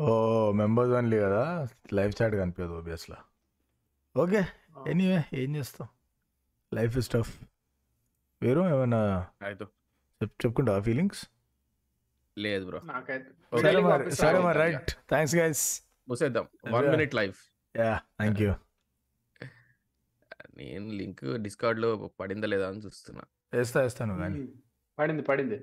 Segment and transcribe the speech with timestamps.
[0.00, 0.12] ఓ
[0.52, 1.42] members only కదా?
[1.92, 3.18] Live chat కనిపించదు ఓబియస్లో
[4.14, 4.40] okay
[4.88, 5.88] anyway ఏం చేస్తాం?
[6.72, 7.32] లైఫ్ ఇస్ టఫ్
[8.42, 9.00] వేరు ఏమైనా
[9.42, 9.64] అయితే.
[10.20, 11.22] చెప్ చెప్పుకుంటావా ఫీలింగ్స్
[12.36, 12.80] లేదు బ్రో.
[13.60, 14.04] సరే మరి.
[14.14, 14.58] సరే మరి.
[14.58, 15.64] Right thanks guys
[16.08, 16.46] మూసేద్దాం.
[16.66, 16.94] One Yeah.
[16.96, 17.40] Minute live
[17.74, 18.52] yeah thank you
[20.56, 21.90] నేను లింక్ డిస్కార్డ్లో
[22.20, 23.22] పడిందా లేదా అని చూస్తున్నా.
[23.54, 24.40] వేస్తా వేస్తాను కానీ.
[24.98, 25.58] పడింది పడింది.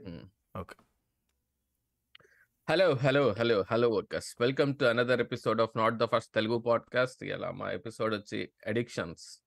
[0.60, 0.76] Okay
[2.70, 4.36] hello hello hello hello workers.
[4.40, 7.24] Welcome to another episode of not the first Telugu podcast.
[7.24, 9.44] ఇలా మా ఎపిసోడ్ వచ్చి అడిక్షన్స్.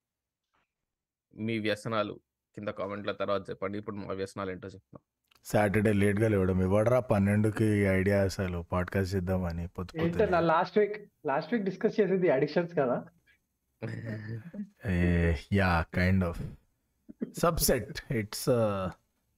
[1.34, 2.20] మీ వ్యసనాలు
[2.54, 3.78] కింద కామెంట్ల తర్వాత చెప్పండి.
[3.78, 5.00] ఇప్పుడు మా వ్యసనాలు ఏంటో చెప్తాం
[5.44, 6.62] సాటర్డే లేట్గా లేవడం.
[6.62, 10.32] ఇవ్వడరా పన్నెండుకి ఐడియా అసలు పాడ్కాస్ట్ చేద్దామని పొద్దు ఏంటో పొద్దున్నే.
[10.32, 13.04] నా last week last week discuss చేసేది అడిక్షన్స్ కదా.
[15.52, 16.36] yeah, kind of.
[17.44, 17.86] Subset.
[18.12, 18.90] It's uh,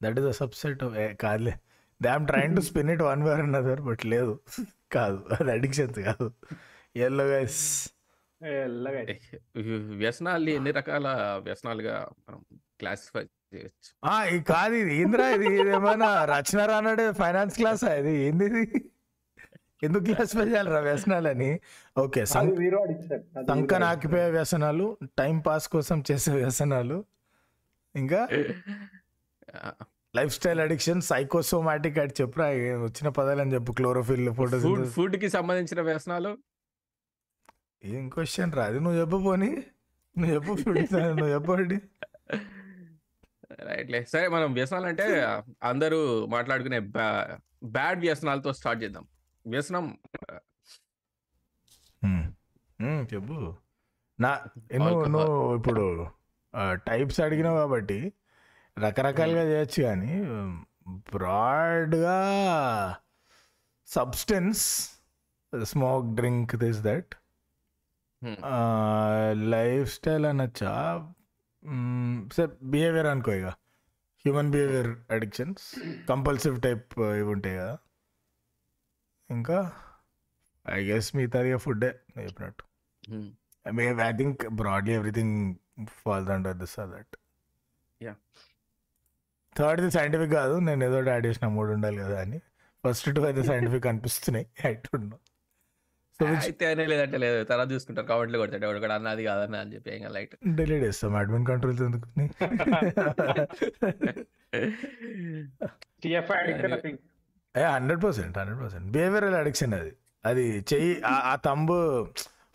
[0.05, 1.55] that is a subset of eh, కాదులే.
[2.05, 4.35] They um trying to spin it one way another but లేదు.
[4.97, 5.19] కాదు.
[5.37, 6.29] అది అడిక్షన్స్ కాదు.
[7.07, 7.63] ఎల్లో గైస్
[10.03, 11.09] వ్యసనాలు ఎన్ని రకాల
[11.47, 12.41] వ్యసనాలుగా మనం
[12.81, 13.91] క్లాసిఫై చేయొచ్చు?
[14.35, 14.93] ఈ కాదు ఇది.
[15.03, 15.51] ఏంద్రా ఇది?
[15.77, 18.15] ఏమైనా రచన రానాడే ఫైనాన్స్ క్లాస్ ఇది?
[18.27, 18.65] ఏంది ఇది?
[19.87, 21.51] ఎందుకు క్లాసిఫై చేయాలరా వ్యసనాలని?
[22.03, 24.87] ఓకే సం అది వీరో అడిక్షన్ సంకన ఆకిపోయే వ్యసనాలు
[25.21, 26.99] టైం పాస్ కోసం చేసే వ్యసనాలు.
[27.95, 28.21] ఇంకా?
[30.17, 35.81] లైఫ్ స్టైల్ అడిక్షన్ సైకోసోమాటిక్ అటు చెప్పురా ఏం వచ్చిన పదాలని చెప్పు క్లోరోఫిల్ ఫుడ్ ఫోటోస్ ఫుడ్కి సంబంధించిన
[35.81, 36.39] వ్యసనాలు?
[37.85, 39.51] ఏం క్వశ్చన్ రా అది నువ్వు చెప్పు పోని.
[40.19, 41.81] నువ్వు చెప్పు కి- నువ్వు చెప్పండి
[43.65, 44.05] రైట్లే.
[44.05, 45.23] సరే మనం వ్యసనాలు అంటే
[45.63, 46.79] అందరూ మాట్లాడుకునే
[47.65, 49.07] బ్యాడ్ వ్యసనాలతో స్టార్ట్ చేద్దాం.
[49.47, 49.99] వ్యసనం
[53.15, 53.55] చెప్పు.
[54.21, 54.45] నా.
[54.77, 56.07] నువ్వు ఇప్పుడు
[56.73, 58.13] టైప్స్ అడిగినావు కాబట్టి
[58.79, 60.25] రకరకాలుగా చేయొచ్చు కానీ
[60.89, 62.19] బ్రాడ్గా
[63.87, 64.91] substance
[65.63, 67.15] smoke drink this that.
[68.25, 68.37] Hmm.
[69.95, 70.73] Lifestyle అనొచ్చా?
[72.33, 75.75] సార్ బిహేవియర్ అనుకో ఇక human behaviour addictions
[76.09, 77.79] compulsive type ఇవి ఉంటాయి కదా.
[79.31, 79.73] ఇంకా
[80.71, 82.65] ఐ గెస్ మిగతాది ఫుడ్డే చెప్పినట్టు.
[83.11, 84.01] Hmm.
[84.01, 85.55] I think broadly everything
[85.89, 87.17] falls under this or that
[88.03, 88.15] Yeah.
[89.57, 92.41] థర్డ్ది సైంటిఫిక్ కాదు నేను ఏదో యాడ్ చేసిన మూడు ఉండాలి కదా అని.
[92.87, 94.47] ఫస్ట్ టూ అయితే సైంటిఫిక్ అనిపిస్తున్నాయి.
[94.67, 95.19] I don't know
[96.19, 99.75] so which అయితే అనే లేదంటే లేదు తర్వాత చూసుకుంటారు కామెంట్లు కొడతాడు ఎవడు కూడా అన్నది కాదన్న అని
[99.75, 100.37] చెప్పి ఇంకా లైట్.
[100.57, 101.17] డిలీట్ చేస్తాం.
[101.17, 102.29] అడ్మిన్ కంట్రోల్స్ ఎందుకు?
[107.67, 109.93] Hundred percent hundred percent behavioural addiction అది.
[110.25, 112.07] అది చెయ్యి ఆ- ఆ తంబు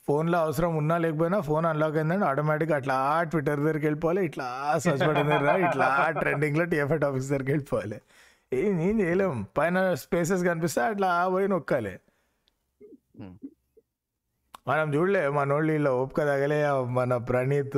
[0.07, 4.45] ఫోన్లో అవసరం ఉన్నా లేకపోయినా ఫోన్ అన్లాక్ అయిందంటే ఆటోమేటిక్ అట్లా ట్విట్టర్ దగ్గరికి వెళ్ళిపోవాలి ఇట్లా
[4.83, 5.87] సర్చ్ బటన్ దగ్గర ఇట్లా
[6.19, 7.97] ట్రెండింగ్లో టీఎఫ్ఐ టాపిక్స్ దగ్గరికి వెళ్ళిపోవాలి.
[8.53, 9.47] ఏం ఏం చేయలేం.
[9.57, 11.93] పైన స్పేసెస్ కనిపిస్తే అట్లా పోయి నొక్కాలి.
[14.67, 16.59] మనం చూడలే మన వాళ్ళు ఇలా ఓపిక తగలే
[16.99, 17.77] మన ప్రణీత్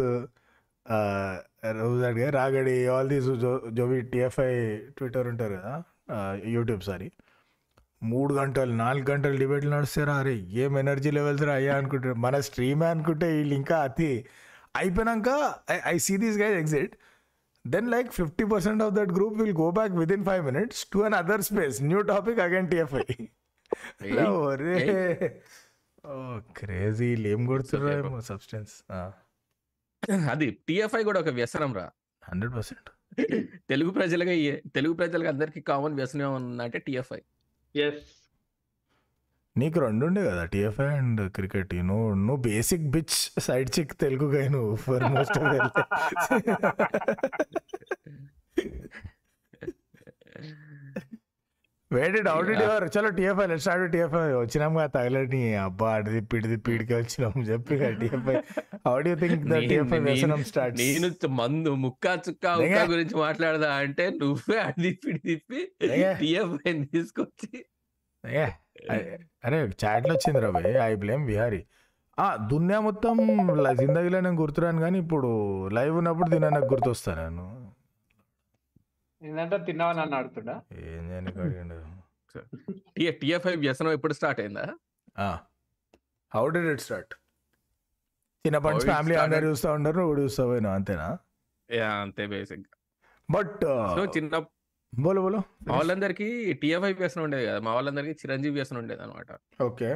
[1.79, 3.29] రోజు రాగడి ఆల్ దీస్
[3.77, 4.51] జోవి టిఎఫ్ఐ
[4.97, 5.73] ట్విట్టర్ ఉంటారు కదా
[6.55, 7.09] యూట్యూబ్ సారీ
[8.01, 10.13] మూడు గంటలు నాలుగు గంటలు డిబేట్లు నడుస్తారా?
[10.21, 12.17] అరే ఏం ఎనర్జీ లెవెల్స్ రా అయ్యా అనుకుంటారు.
[12.25, 14.11] మన స్ట్రీమే అనుకుంటే వీళ్ళు ఇంకా అతి
[14.75, 15.29] అయిపోయినాక
[15.85, 16.93] I see these guys exit
[17.65, 20.99] then like fifty percent of that group will go back with in five minutes to
[21.21, 23.05] another space new topic again TFI
[24.21, 24.77] ఒరే.
[26.05, 26.13] ఓ
[26.57, 28.75] క్రేజీ ఏం కొడుతున్నారు సబ్స్టెన్స్
[30.31, 31.85] అది టిఎఫ్ఐ కూడా ఒక వ్యసనం రా.
[32.23, 32.89] Hundred percent.
[33.69, 34.33] తెలుగు ప్రజలుగా
[34.75, 37.21] తెలుగు ప్రజలకు అందరికి కామన్ వ్యసనం ఉందంటే టిఎఫ్ఐ
[37.75, 38.19] ఎస్
[39.57, 41.75] నీకు రెండు ఉండే కదా టిఎఫ్ఐ అండ్ క్రికెట్.
[41.75, 45.39] నువ్వు నువ్వు basic bitch side chick Telugu guy నువ్వు ఫర్ మోస్ట్
[51.91, 56.93] వేడి డౌట్ యువర్ చలో టిఎఫ్ఐ లెట్ స్టార్ట్ టిఎఫ్ఐ వచ్చినాం కదా తగలటి అబ్బా అడిది పిడిది పీడికి
[56.93, 58.35] వచ్చినాం చెప్పి TFI
[58.87, 62.91] how do think the TFI వ్యసనం స్టార్ట్ నేను మందు ముక్క చుక్క ఉక్క.
[62.91, 66.13] గురించి మాట్లాడదా అంటే నువ్వే అది తిప్పి తిప్పి లేగా.
[66.13, 67.49] టిఎఫ్ఐ తీసుకొచ్చి.
[68.23, 71.61] అరే- అరే చాట్లో వచ్చింది రా భయ్ ఐ బ్లేమ్ విహారీ
[72.19, 73.17] ఆ దునియా మొత్తం
[73.75, 75.29] జిందగీలో నేను గుర్తురాను కానీ ఇప్పుడు
[75.73, 77.45] లైవ్ ఉన్నప్పుడు దీని నాకు గుర్తొస్తాను నేను.
[79.21, 80.55] ఏంటంటే తిన్నావా నన్ను ఆడుతుండా
[80.89, 81.77] ఏం చేయను అడిగిండు?
[83.21, 84.65] టిఎఫ్ఐ వ్యసనం ఎప్పుడు స్టార్ట్ అయిందా?
[86.31, 87.13] హౌ డిడ్ ఇట్ స్టార్ట్
[88.45, 89.15] చిన్నప్పటి నుంచి ఫ్యామిలీ?
[89.23, 91.07] అందరు చూస్తూ ఉంటారు నువ్వు కూడా చూస్తావు పోయినా అంతేనా?
[91.69, 92.67] యా అంతే బేసిక్
[93.29, 93.63] బట్
[93.95, 94.35] సో చిన్న
[94.93, 95.39] బోలో బోలో.
[95.67, 96.27] మా వాళ్ళందరికీ
[96.61, 99.31] టిఎఫ్ఐ వ్యసనం ఉండేది కదా మా వాళ్ళందరికీ చిరంజీవి వ్యసనం ఉండేది అనమాట
[99.67, 99.89] ఓకే.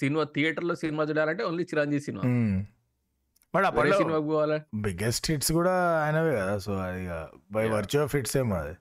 [0.00, 2.24] సినిమా థియేటర్లో సినిమా చూడాలంటే ఓన్లీ చిరంజీవి సినిమా.
[3.54, 4.58] బట్ అప్పట్లో సినిమాకి పోవాలి?
[4.74, 6.58] బిగ్గెస్ట్ హిట్స్ కూడా ఆయనవే కదా.
[6.58, 7.02] సో అది
[7.52, 7.64] బై.
[7.68, 8.74] వర్చ్యూ ఆఫ్ హిట్స్ ఏమో అది.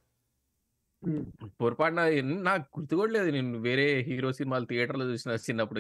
[1.62, 2.02] పొరపాటున
[2.42, 3.30] నాకు గుర్తు కూడా లేదు.
[3.32, 5.80] నేను వేరే హీరో సినిమాలు థియేటర్లో చూసిన చిన్నప్పుడు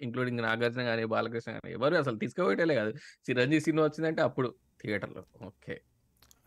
[0.00, 2.92] ఇంక్లూడింగ్ నాగార్జున కానీ బాలకృష్ణ కానీ ఎవరు అసలు తీసుకుపోయేటలే కాదు.
[3.28, 4.50] చిరంజీవి సినిమా వచ్చిందంటే అప్పుడు
[4.82, 5.22] థియేటర్లో.
[5.46, 5.74] ఓకే.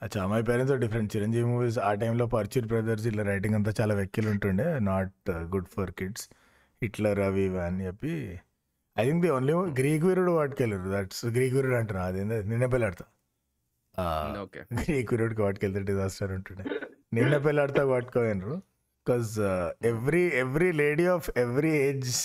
[0.01, 4.29] అచ్చా my parents different Chiranjeevi movies ఆ టైంలో పర్చూర్ బ్రదర్స్ ఇలా రైటింగ్ అంతా చాలా వెక్కిలు
[4.29, 5.13] ఉంటుండే not
[5.53, 6.25] good for kids
[6.81, 8.13] Hitler అవి ఇవి అని చెప్పి
[8.97, 12.03] I think the only Greek వీరుడు వాటికెళ్ళారు దట్స్ గ్రీక్ వీరుడు అంటున్నా.
[12.09, 12.35] అదేందో?
[12.51, 13.05] నిన్న పెళ్ళాడతా.
[14.43, 16.63] ఓకే గ్రీక్ వీరుడికి వాటికెళ్తే డిజాస్టర్ ఉంటుండే.
[17.17, 18.55] నిన్న పెళ్ళాడతా వాడుకోయినరు
[18.99, 19.33] because
[19.91, 22.15] every every lady of every age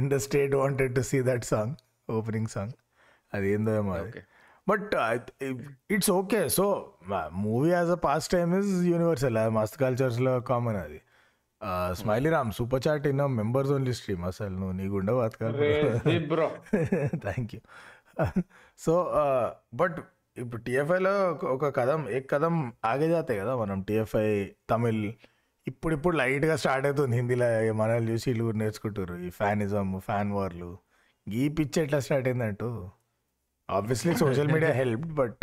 [0.00, 1.74] in the state wanted to see that song
[2.18, 2.74] opening song
[3.32, 4.22] అది ఏందో ఏమో అది.
[4.66, 4.94] But
[5.94, 6.66] it's okay so
[7.44, 8.00] movie as a
[8.36, 11.00] pastime is universal మస్త్ కల్చర్స్లో కామన్ అది.
[11.92, 16.18] Smiley Ram super chat in members only stream అసలు నువ్వు నీ గుండె బతకాలి.
[16.26, 16.50] Bro.
[17.24, 17.60] Thank you
[18.78, 18.94] so
[19.74, 19.98] but
[20.36, 21.14] ఇప్పుడు టీఎఫ్ఐలో
[21.44, 25.12] ఒక కథం ఏ కథం ఆగే జాతే కదా మనం టీఎఫ్ఐ తమిళ్
[25.66, 30.78] ఇప్పుడు ఇప్పుడు లైట్గా స్టార్ట్ అవుతుంది హిందీలో మనల్ని చూసి వీళ్ళు కూడా నేర్చుకుంటారు ఈ ఫ్యానిజం ఫ్యాన్ వార్లు.
[31.28, 32.90] ఈ పిచ్ ఎట్లా start అయిందంటూ?
[33.70, 35.42] Obviously social media help but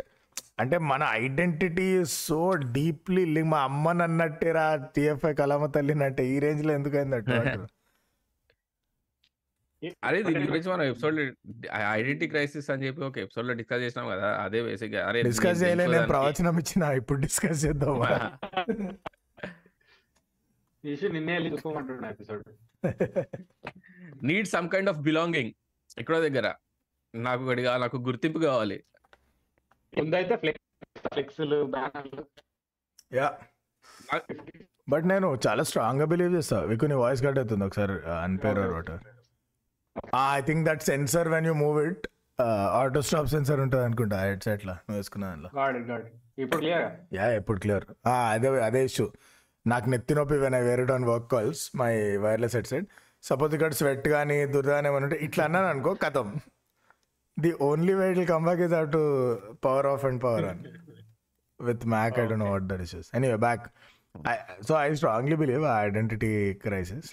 [0.58, 1.88] అంటే మన ఐడెంటిటీ
[2.18, 2.40] సో
[2.76, 4.64] డీప్లీ మా అమ్మని అన్నట్టేరా
[4.96, 7.66] టీఎఫ్ఐ కలామ తల్లినట్టే ఈ రేంజ్లో ఎందుకు అయిందట్టు అంటారు.
[10.08, 11.18] అరే దీని గురించి మనం ఎపిసోడ్
[11.92, 16.08] ఐడెంటిటీ క్రైసిస్ అని చెప్పి ఒక ఎపిసోడ్లో డిస్కస్ చేసినాం కదా అదే బేసిక్గా అరే డిస్కస్ చేయలే నేను
[16.14, 17.98] ప్రవచనం ఇచ్చిన ఇప్పుడు డిస్కస్ చేద్దాం
[21.14, 22.44] నిన్నే చూసుకోమంటున్నా episode.
[24.24, 25.52] Need some kind of belonging
[25.98, 26.48] ఎక్కడో దగ్గర.
[27.14, 28.78] నాకు ఒకటి కావాలి నాకు గుర్తింపు కావాలి.
[29.98, 30.64] ముందైతే ఫ్లెక్స్
[31.08, 32.24] ఫ్లెక్స్లు బ్యానర్లు
[33.12, 33.28] యా.
[34.88, 36.58] బట్ నేను చాలా స్ట్రాంగ్గా బిలీవ్ చేస్తా.
[36.70, 38.96] వికు నీ వాయిస్ కట్ అవుతుంది ఒకసారి అన్పేర్ ఒకటి
[40.30, 42.06] I think that sensor when you move it
[42.80, 44.76] auto stop sensor ఉంటుంది అనుకుంటా హెడ్ సెట్ లా.
[44.86, 45.98] నువ్వు వేసుకున్న దాంట్లో
[46.44, 47.86] ఇప్పుడు క్లియర్ యా ఎప్పుడు క్లియర్
[48.34, 49.06] అదే అదే ఇష్యూ
[49.66, 51.92] నాకు నెత్తి నొప్పి when I wear on work calls my
[52.26, 52.88] wireless headset
[53.24, 56.28] suppose ఇక్కడ స్వెట్ కానీ దురద కానీ ఏమైనా ఉంటే ఇట్లా అన్నాను అనుకో కథం.
[57.38, 59.04] The only way it come back is out to
[59.68, 60.62] power off and power on
[61.60, 63.10] with Mac, I don't know what that is.
[63.14, 63.62] Anyway, back.
[64.26, 66.34] I, so I strongly believe identity
[66.66, 67.06] crisis.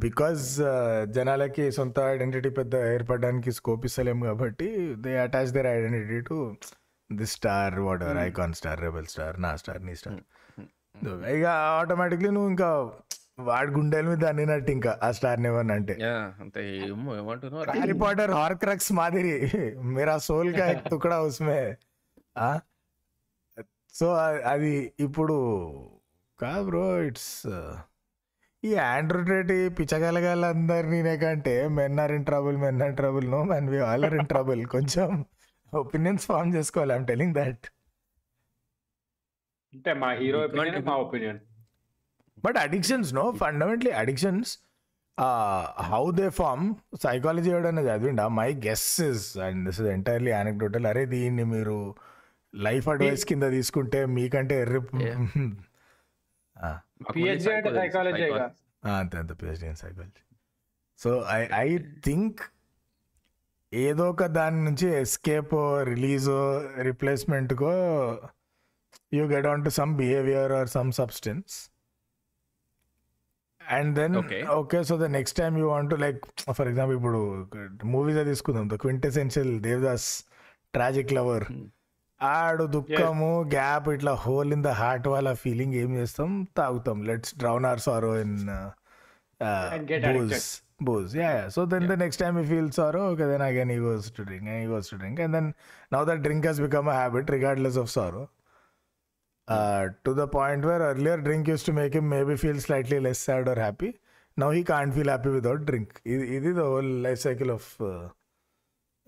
[0.00, 0.42] Because
[1.14, 4.68] జనాలకి సొంత identity పెద్ద ఏర్పడడానికి scope ఇస్తలేము కాబట్టి
[5.04, 6.36] they attach their identity to
[7.10, 10.20] the star whatever icon star rebel star నా star నీ star
[11.36, 11.46] ఇక
[11.80, 12.68] automatically నువ్వు ఇంకా
[13.38, 15.94] వాడి గుండెల మీద అన్నినట్టు ఇంకా ఆ స్టార్ నెవర్ అంటే.
[16.42, 16.60] అంతే
[17.72, 19.32] హ్యారీ పాటర్ హార్ క్రక్స్ మాదిరి.
[19.96, 21.60] మీరు ఆ సోల్ కా తుకడా ఉస్మే
[23.94, 24.06] సో
[24.44, 25.36] అది ఇప్పుడు
[26.38, 27.30] కా బ్రో ఇట్స్
[28.62, 33.78] ఈ ఆండ్రాయిడ్ రేట్ పిచ్చగలగాలందరినీ కంటే men are in trouble men are trouble no men we
[33.88, 35.10] all are in trouble కొంచెం
[35.72, 37.66] ఒపీనియన్స్ ఫామ్ చేసుకోవాలి ఐమ్ టెలింగ్ దట్
[39.72, 40.40] అంటే మా హీరో
[40.82, 41.40] మా opinion
[42.46, 44.52] but addictions no fundamentally addictions
[45.90, 46.64] how they form
[47.02, 48.24] psychology ఎవడన్నా చదివిండా?
[48.38, 51.76] My guess is and this is entirely anecdotal అరే దీన్ని మీరు
[52.54, 54.82] life advice కింద తీసుకుంటే మీకంటే ఎర్రి
[58.92, 60.22] అంతే అంత PhD in psychology
[60.98, 61.68] so I I
[62.04, 62.40] think
[63.72, 65.54] ఏదో ఒక దాని నుంచి ఎస్కేప్
[65.88, 66.38] రిలీజో
[66.80, 67.72] రిప్లేస్మెంట్కో
[69.12, 71.54] you get on to some behaviour or some substance
[73.76, 74.16] and then
[74.60, 76.20] okay so the next time you want like
[76.58, 77.20] for example ఇప్పుడు
[77.94, 78.66] మూవీస్ తీసుకుందాం.
[78.72, 80.08] The quintessential Devdas
[80.74, 81.46] tragic lover
[82.20, 86.30] ఆడు దుఃఖము gap ఇట్లా హోల్ ఇన్ ద హార్ట్ వాళ్ళ feeling ఏం చేస్తాం?
[86.58, 86.98] తాగుతాం.
[87.10, 88.36] Let's drown our sorrow in
[90.18, 90.46] booze
[90.86, 94.06] booze yeah so then the next time you feel sorrow okay then again ఈ was
[94.16, 95.48] to drink ఈ was to drink and then
[95.94, 97.78] now that drink has become habit regardless
[99.48, 103.18] Uh, to the point where earlier drink used to make him maybe feel slightly less
[103.18, 103.94] sad or happy.
[104.36, 106.00] Now he can't feel happy without drink.
[106.04, 108.08] It is the whole life cycle of uh,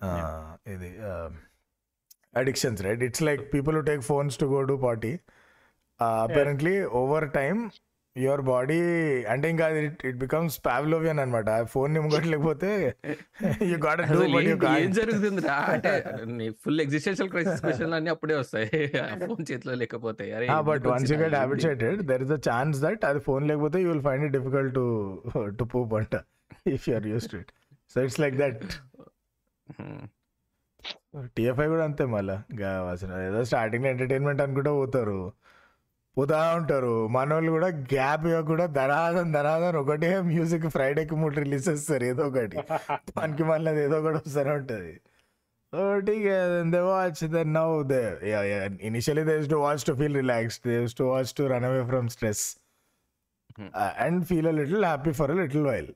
[0.01, 1.39] uh, um,
[2.35, 3.03] addictions, right?
[3.03, 5.21] It's like people who take phones to go to party.
[6.01, 6.87] Uh, apparently, yeah.
[6.87, 7.73] over time,
[8.17, 8.79] your body
[9.33, 9.67] అంటే ఇంకా
[10.09, 12.71] it becomes Pavlovian అనమాట phone నిమ్మగట్లేకపోతే
[13.71, 15.57] you got do but you ఏం జరుగుతుందిరా?
[15.75, 15.93] అంటే
[16.65, 18.71] full existential crisis question అన్ని అప్పుడే వస్తాయి.
[19.27, 20.27] Phone చేతిలో లేకపోతే.
[20.39, 21.41] అరే బట్ వన్స్ యూ గెట్ ఏంటి?
[21.43, 24.87] Habituated there is a chance that అది ఫోన్ లేకపోతే you will find it difficult to
[25.61, 26.15] to poop అంట
[26.77, 27.53] if you are use to it
[27.95, 28.63] so it's like that.
[31.37, 32.37] TFI కూడా అంతే మళ్ళీ.
[33.29, 35.21] ఏదో స్టార్టింగ్ ఎంటర్టైన్మెంట్ అనుకుంటూ పోతారు.
[36.17, 36.95] పోతా ఉంటారు.
[37.17, 42.59] మనోళ్ళు కూడా గ్యాప్ కూడా ధనాదం ధనాదం ఒకటే మ్యూజిక్ ఫ్రైడేకి మూడు రిలీజ్ వస్తారు ఏదో ఒకటి.
[43.21, 44.95] మనకి మళ్ళీ అది ఏదో ఒకటి వస్తూనే ఉంటుంది.
[45.73, 47.57] So they watch then
[48.89, 52.09] initial this initially to watch to feel relax this to watch to run away from
[52.15, 52.45] stress
[54.07, 55.91] and feel a little happy for a little while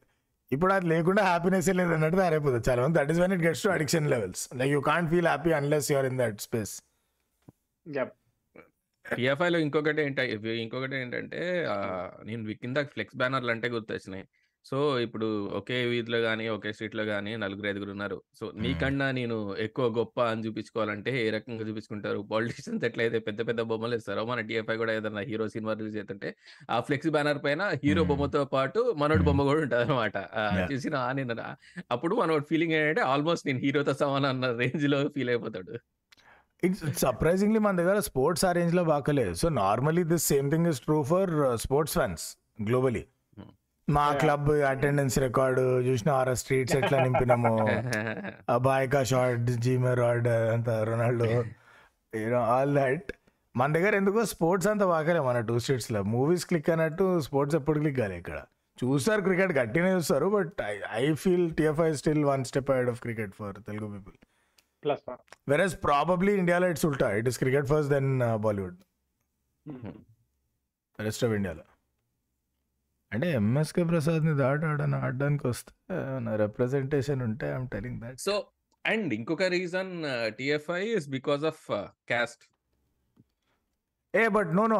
[0.52, 3.70] ఇప్పుడు అది లేకుండా హ్యాపీనెస్ లేదు అన్నట్టు తయారైపోతుంది చాలా మంది that is when it gets to
[3.76, 6.74] addiction levels like you can't feel happy unless you're in that space
[9.04, 9.18] Yep.
[9.18, 10.22] TFI లో ఇంకొకటి ఏంటి
[10.64, 11.40] ఇంకొకటి ఏంటంటే
[12.28, 14.24] నేను కింద ఫ్లెక్స్ బ్యానర్లు అంటే గుర్తొచ్చినాయి.
[14.64, 15.28] సో ఇప్పుడు
[15.58, 18.18] ఒకే వీధిలో కానీ ఒకే స్ట్రీట్లో కానీ నలుగురు ఐదుగురు ఉన్నారు.
[18.38, 22.20] సో నీకన్నా నేను ఎక్కువ గొప్ప అని చూపించుకోవాలంటే ఏ రకంగా చూపించుకుంటారు?
[22.32, 26.30] పాలిటిషియన్స్ ఎట్లయితే పెద్ద పెద్ద బొమ్మలు ఇస్తారో మన టీఎఫ్ఐ కూడా ఏదైనా హీరో సినిమా రిలీజ్ అవుతుంటే
[26.70, 28.04] ఆ ఫ్లెక్స్ బ్యానర్ పైన హీరో.
[28.12, 30.16] బొమ్మతో పాటు మనోడి బొమ్మ కూడా ఉంటుంది అనమాట.
[30.72, 31.36] చూసిన నేను
[31.90, 35.74] అప్పుడు మనోడి ఫీలింగ్ ఏంటంటే ఆల్మోస్ట్ నేను హీరోతో సమానం అన్న రేంజ్లో ఫీల్ అయిపోతాడు.
[36.96, 41.30] సర్ప్రైజింగ్లీ మన దగ్గర స్పోర్ట్స్ ఆ రేంజ్లో బాకలేదు so normally this same thing is true for
[41.54, 42.24] sports fans
[42.62, 43.06] globally.
[43.88, 44.12] మా.
[44.12, 47.52] క్లబ్ అటెండెన్స్ రికార్డు చూసిన ఆర్ స్ట్రీట్స్ ఎట్లా నింపినాము.
[48.48, 51.30] అబ్బాయి కా షార్ట్ జీమే రాడ్ అంత రొనాల్డో
[52.36, 53.10] ఆల్ దట్
[53.56, 56.02] మన దగ్గర ఎందుకో స్పోర్ట్స్ అంత బాగాలే మన టూ స్టేట్స్లో.
[56.02, 58.38] మూవీస్ క్లిక్ అన్నట్టు స్పోర్ట్స్ ఎప్పుడు క్లిక్ కాలే ఇక్కడ.
[58.78, 60.60] చూస్తారు క్రికెట్ గట్టినే చూస్తారు but
[60.92, 64.14] I feel TFI still one step ahead of cricket for Telugu people
[64.84, 65.20] Plus one.
[65.50, 68.08] Versus probably ఇండియాలో ఇట్స్ ఉల్టా it is cricket first then
[68.46, 68.78] Bollywood.
[70.98, 71.66] Rest of ఇండియాలో
[73.12, 75.72] అంటే ఎంఎస్కే ప్రసాద్ని దాటి ఆడని ఆడడానికి వస్తే
[76.26, 78.34] నా రిప్రజెంటేషన్ ఉంటే I'm telling that so
[78.84, 79.92] and ఇంకొక reason
[80.38, 81.62] TFI is because of
[82.12, 82.44] caste
[84.14, 84.78] A but no no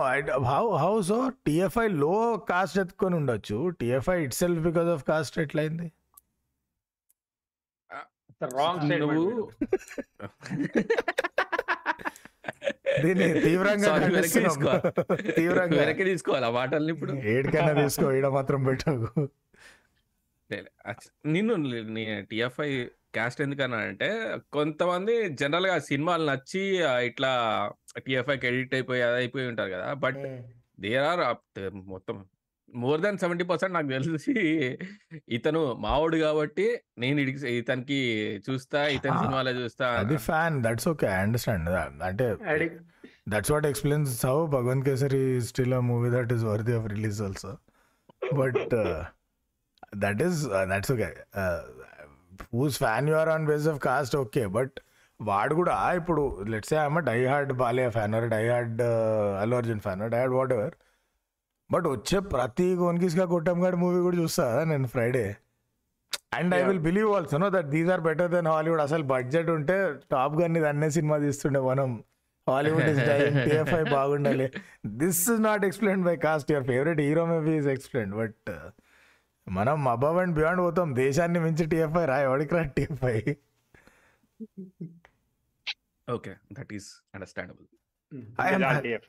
[0.52, 2.14] how how so TFI లో
[2.50, 3.58] కాస్ట్ ఎత్తుకొని ఉండొచ్చు.
[3.80, 5.86] TFI itself because of caste ఎట్లయింది?
[8.48, 9.12] Wrong statement.
[9.12, 9.50] నువ్వు
[13.02, 13.98] దీన్ని తీవ్రంగా.
[15.36, 15.80] తీవ్రంగా.
[15.80, 17.26] వెనక్కి తీసుకోవాలి ఆ మాటల్ని ఇప్పుడు?
[17.26, 19.28] ఏడికైనా తీసుకో ఈడ మాత్రం పెట్టకు.
[21.26, 21.54] నిన్ను
[22.30, 29.70] టిఎఫ్ఐ క్యాస్ట్ ఎందుకన్నా అంటే కొంతమంది జనరల్గా సినిమాలు నచ్చి ఇట్లా టిఎఫ్ఐకి ఎడిట్ అయిపోయి అది అయిపోయి ఉంటారు
[29.70, 29.94] కదా.
[29.94, 30.16] బట్
[30.80, 31.36] దేర్ ఆర్
[31.72, 32.26] మొత్తం
[32.72, 34.34] మోర్ దాన్ సెవెంటీ పర్సెంట్ నాకు తెలిసి
[35.30, 36.66] ఇతను మావాడు కాబట్టి
[36.98, 37.20] నేను
[37.54, 37.98] ఇతనికి
[38.46, 40.56] చూస్తా ఇతని ఆ, సినిమాలో చూస్తా అది fan.
[40.64, 41.06] That's okay.
[41.10, 41.68] I understand.
[42.08, 42.26] అంటే.
[43.28, 47.52] That's what explains how Bhagavanth Kesari still a movie that is worthy of release also
[48.36, 48.62] but
[50.02, 51.10] that is that's okay
[52.52, 54.74] whose fan you are on base of caste okay but
[55.20, 58.80] వాడు కూడా ఇప్పుడు let's I'm die hard Balayya fan or die hard
[59.42, 60.74] Allu Arjun fan die hard whatever
[61.72, 65.24] but వచ్చే ప్రతి గోన్కిస్గా కొట్టంగాడి movie కూడా చూస్తా నేను Friday.
[66.38, 66.60] And I.
[66.68, 68.82] Will believe also know that these are better than Hollywood.
[68.86, 69.76] అసలు బడ్జెట్ ఉంటే
[70.14, 71.90] top gun ఇది అన్నే సినిమా తీస్తుండే మనం.
[72.46, 74.46] హాలీవుడ్ ఇస్ డైయింగ్ టిఎఫ్ఐ బాగుండాలి.
[75.02, 78.50] This is not explain by caste your favourite hero maybe is explain but
[79.46, 80.88] మనం above and beyond పోతాం.
[81.04, 83.16] దేశాన్ని మించి టిఎఫ్ఐ రా ఎవడికి రా TFI
[86.08, 87.66] okay that is understandable.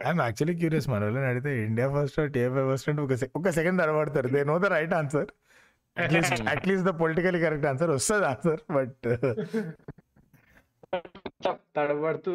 [0.04, 4.28] I'm actually curious మన వాళ్ళని అడిగితే ఇండియా ఫస్ట్ టిఎఫ్ఐ ఫస్ట్ అంటే ఒక ఒక second తడబడతారు
[4.28, 5.30] they know the right answer
[5.98, 9.08] at least at least the politically correct answer వస్తుంది ఆన్సర్ బట్
[11.76, 12.34] తడబడుతూ.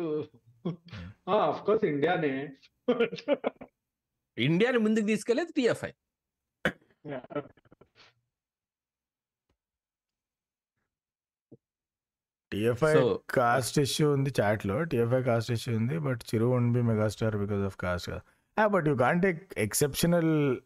[1.40, 2.32] ఆఫ్ కోర్స్ ఇండియానే
[4.38, 5.92] ఇండియాని ముందుకు తీసుకెళ్ళేది టిఎఫ్ఐ
[12.52, 12.94] టిఎఫ్ఐ
[13.34, 17.76] కాస్ట్ ఇష్యూ ఉంది చాట్లో టిఎఫ్ఐ కాస్ట్ ఇష్యూ ఉంది but Chiru one be megastar because of
[17.82, 18.10] caste
[18.56, 20.60] but you can't take exceptional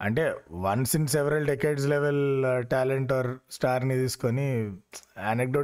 [0.00, 4.72] అంటే once in several decades level talent or స్టార్ని తీసుకొని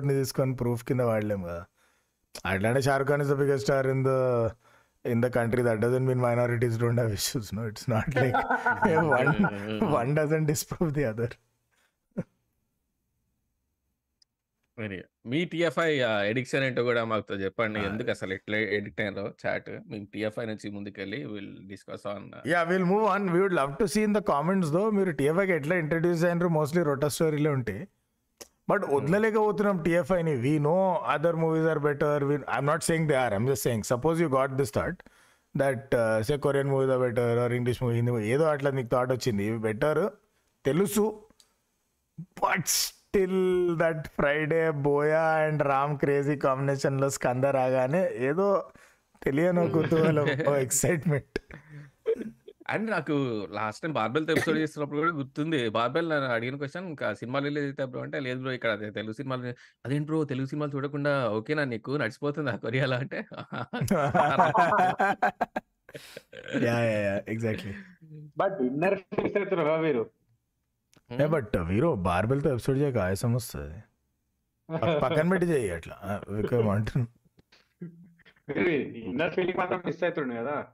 [0.02, 1.66] ని తీసుకొని ప్రూఫ్ కింద వాడలేము కదా.
[2.44, 4.08] అట్లాంటి Shahrukh Khan is the biggest star in the
[5.04, 8.36] in the country that doesn't mean minorities don't have issues no it's not like
[9.12, 9.46] one
[9.92, 11.34] one doesn't disprove the other
[12.16, 12.28] very
[15.30, 15.90] me TFI
[16.30, 17.80] addiction ఏంటో కూడా మాకు చెప్పండి.
[17.80, 19.70] ఎందుకు అసలు ఎట్లా addict అయ్యారో chat.
[19.90, 23.28] మేము TFI నుంచి ముందుకెళ్ళి will discuss on yeah will move on.
[23.28, 24.90] We would love to see in the comments though.
[24.90, 27.88] మీరు టీఎఫ్ఐకి ఎట్లా ఇంట్రడ్యూస్ అయినారు మోస్ట్లీ రొటా స్టోరీలో ఉంటాయి.
[28.70, 30.34] బట్ వదలలేకపోతున్నాం టీఎఫ్ఐని.
[30.34, 32.24] We know other movies are better.
[32.24, 33.34] We I'm not saying they are.
[33.34, 33.82] I'm just saying.
[33.82, 35.00] Suppose you got this thought
[35.56, 39.44] that say Korean movies are better or English movie Hindi ఏదో అట్లా నీకు thought వచ్చింది.
[39.44, 40.02] ఇవి better
[40.64, 41.24] తెలుసు.
[42.44, 42.68] But
[43.08, 43.42] still
[43.80, 48.46] that Friday Boya and Ram crazy కాంబినేషన్లో స్కంద రాగానే ఏదో
[49.22, 50.26] తెలియని కుతూహలం
[50.64, 51.38] ఎక్సైట్మెంట్
[52.68, 53.14] అండ్ నాకు
[53.56, 55.60] లాస్ట్ టైం బార్బెల్ ఎపిసోడ్ చేస్తున్నప్పుడు కూడా గుర్తుంది.
[55.76, 59.52] బార్బెల్ నన్ను అడిగిన క్వశ్చన్ ఇంకా సినిమాలు రిలీజ్ అయితే బ్రో అంటే లేదు బ్రో ఇక్కడ తెలుగు సినిమాలు
[59.84, 61.92] అదేంటి బ్రో తెలుగు సినిమాలు చూడకుండా ఓకేనా నీకు?
[62.02, 63.20] నడిచిపోతుంది ఆ కొరియాలో అంటే?
[66.66, 67.74] Yeah yeah yeah exactly
[68.36, 69.76] but dinner fix అవుతున్నారా
[71.26, 73.74] బట్ వీరు బార్బెల్తో ఎపిసోడ్ చేయక ఆయాసం వస్తుంది.
[74.74, 76.20] పక్- పక్కన పెట్టి చెయ్యి అట్లా.
[76.28, 77.06] విక్రమ్ అంటున్నా.
[78.62, 80.64] ఇన్నర్ ఫీలింగ్ మాత్రం మిస్ అవుతుండే కదా.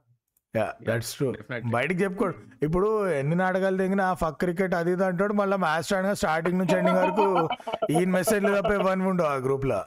[0.55, 1.33] Yeah that's true.
[1.65, 6.77] బయటికి చెప్పుకోడు ఇప్పుడు ఎన్ని నాటకాలు తెగిన ఫక్ క్రికెట్ అది ఇది అంటాడు మళ్ళీ మ్యాచ్ స్టార్టింగ్ నుంచి
[6.77, 7.49] ఎండింగ్ వరకు
[7.89, 9.85] ఈయన మెసేజ్లు తప్ప ఇవ్వని ఉండవు ఆ గ్రూప్లో.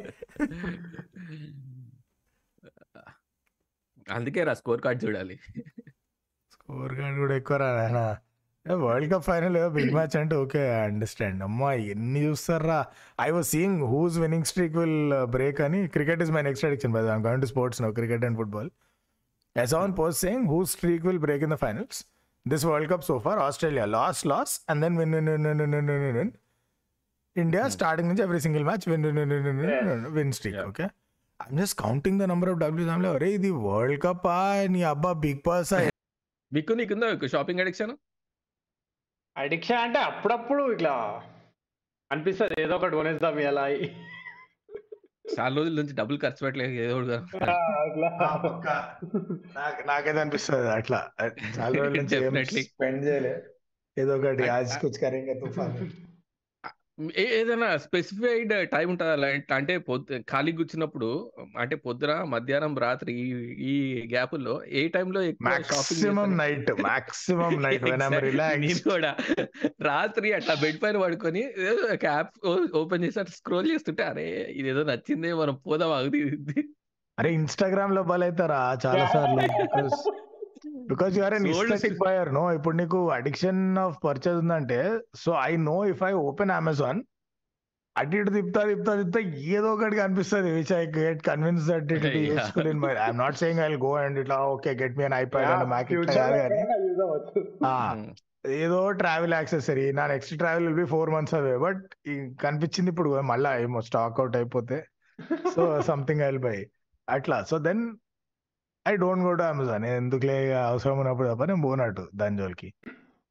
[4.16, 5.40] అందుకే రా స్కోర్ కార్డ్ చూడాలి.
[6.52, 8.20] స్కోర్ కార్డ్ కూడా ఎక్కువ రా
[8.66, 12.86] world cup final big match అంటే ఓకే అండర్స్టాండ్ అమ్మా ఎన్ని చూస్తారా
[13.22, 17.16] I was seeing whose winning streak will break అని cricket is my next addiction by
[17.16, 18.70] I'm going to sports no cricket and football
[19.56, 21.98] as on post saying whose streak will break in the finals
[22.46, 25.72] this world cup so far australia loss loss and then win win win win win
[25.76, 26.30] win win, win,
[27.36, 30.56] india starting నుంచి every single match win win win win win, win, win, win streak
[30.56, 30.70] Yeah.
[30.72, 30.88] okay
[31.40, 34.28] i'm just counting the number of w's i'm like ఇది world cup
[34.76, 35.74] నీ అబ్బా big boss
[36.52, 37.94] మీకు నీకుందా shopping addiction
[39.36, 40.94] addiction అంటే అప్పుడప్పుడు ఇట్లా
[42.12, 43.66] అనిపిస్తుంది ఏదో ఒకటి కొనేద్దాం ఇలా
[45.40, 47.00] చాలా రోజుల నుంచి డబ్బులు ఖర్చు పెట్టలేదు ఏదో
[49.88, 51.10] నాకైతే అనిపిస్తుంది అట్లా.
[51.60, 52.02] చాలా రోజుల
[52.34, 52.64] నుంచి.
[52.64, 53.44] స్పెండ్ చేయలే.
[53.98, 56.05] ఏదో ఒకటి ఆజ్ కుచ్ కరేంగే తుఫాన్.
[57.24, 59.16] ఏదైనా స్పెసిఫైడ్ టైం ఉంటుందా?
[59.56, 61.10] అంటే పొద్దు ఖాళీ కూర్చున్నప్పుడు
[61.60, 63.34] అంటే పొద్దున మధ్యాహ్నం రాత్రి ఈ-
[63.68, 63.74] ఈ
[64.12, 67.84] గ్యాపుల్లో ఏ టైంలో మాక్సిమం నైట్ మాక్సిమం నైట్
[68.64, 69.12] నేను కూడా
[69.86, 72.32] రాత్రి అట్లా బెడ్ పైన పడుకొని ఏదో ఒక యాప్
[72.80, 76.22] ఓపెన్ చేసి అట్లా స్క్రోల్ చేస్తుంటే అరే ఇదేదో నచ్చిందే మనం పోదాం అగది
[77.18, 79.42] అరే ఇన్స్టాగ్రామ్లో బలైతారా చాలా సార్లు?
[80.86, 84.80] Because you are Sold aesthetic buyer no ఇప్పుడు నీకు అడిక్షన్ ఆఫ్ పర్చేస్ ఉందంటే
[85.22, 87.00] so I know if I open Amazon
[87.96, 89.20] అటు ఇటు తిప్పుతా తిప్పుతా తిప్పుతా
[89.52, 90.50] ఏదో ఒకటి కనిపిస్తుంది.
[90.56, 92.08] Which I get convince that it.
[92.26, 95.48] Useful in my I'm not saying I go and ఇట్లా okay get me an iPad
[95.52, 96.60] and Mac ఇట్లా కాదు కానీ
[97.70, 97.76] ఆ,
[98.58, 101.80] ఏదో ట్రావెల్ యాక్సెసరీ నా next travel will be four months away but
[102.42, 104.80] కనిపించింది ఇప్పుడు మళ్ళీ ఏమో స్టాక్ అవుట్ అయిపోతే.
[105.54, 106.58] సో సంథింగ్ ఐ బై
[107.08, 107.38] అట్లా.
[107.50, 107.82] So then
[108.88, 112.74] I don't go to Amazon ఎందుకులే ఇక అవసరం ఉన్నప్పుడు తప్ప నేను పోనట్టు దాని జోలికి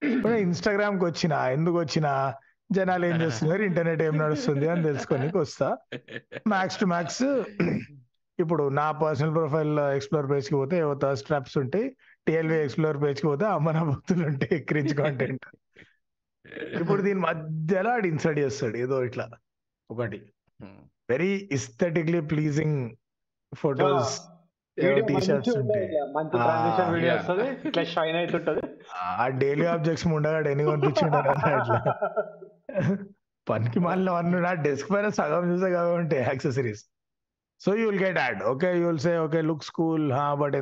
[0.03, 2.35] ఇప్పుడు ఇన్స్టాగ్రామ్కి వచ్చిన ఎందుకు వచ్చిన
[2.71, 3.63] జనాలు ఏం చేస్తున్నారు?
[3.63, 5.77] ఇంటర్నెట్ ఏం నడుస్తుంది అని తెలుసుకోనికి వస్తా.
[6.49, 7.45] మ్యాక్స్ టు మ్యాక్స్
[8.39, 11.97] ఇప్పుడు నా పర్సనల్ ప్రొఫైల్ ఎక్స్ప్లోర్ పేజ్కి పోతే ఏవో థర్స్ట్ ట్రాప్స్ ఉంటాయి.
[12.27, 15.47] టిఎల్వి ఎక్స్ప్లోర్ పేజ్కి పోతే అమ్మ నా భక్తులు ఉంటాయి క్రిచ్ కాంటెంట్
[16.81, 19.31] ఇప్పుడు దీని మధ్యలో ఆడు ఇన్సర్ట్ చేస్తాడు ఏదో ఇట్లా.
[19.91, 20.23] ఒకటి.
[21.11, 22.91] వెరీ ఇస్థెటిక్లీ ప్లీజింగ్
[23.55, 24.21] ఫొటోస్
[29.19, 31.59] ఆ డైలీ ఆబ్జెక్ట్స్ ఉండగాడు ఎన్ని కనిపించుంటారు అట్లా
[33.47, 36.83] పనికి మళ్ళీ అన్న నా డెస్క్ పైన సగం చూసే కాబట్టి ఉంటాయి accessories
[37.61, 40.57] so you will get ad okay you will say okay looks cool హా బట్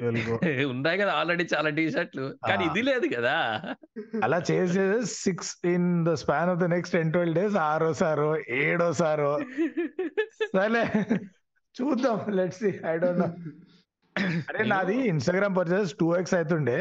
[0.00, 0.34] will go.
[0.70, 2.64] ఉన్నాయి కదా ఆల్రెడీ చాలా టీ షర్ట్లు కానీ.
[2.64, 3.34] ఇది లేదు కదా.
[4.22, 9.32] అలా చేసే six in the span of the next ten twelve days ఆరోసారో ఏడోసారో.
[10.56, 10.84] సరే.
[11.78, 13.28] చూద్దాం లెట్స్ ఐ డోంట్ నో
[14.46, 16.78] అరే నాది ఇన్స్టాగ్రామ్ పర్చేస్ టూ ఎక్స్ అవుతుండే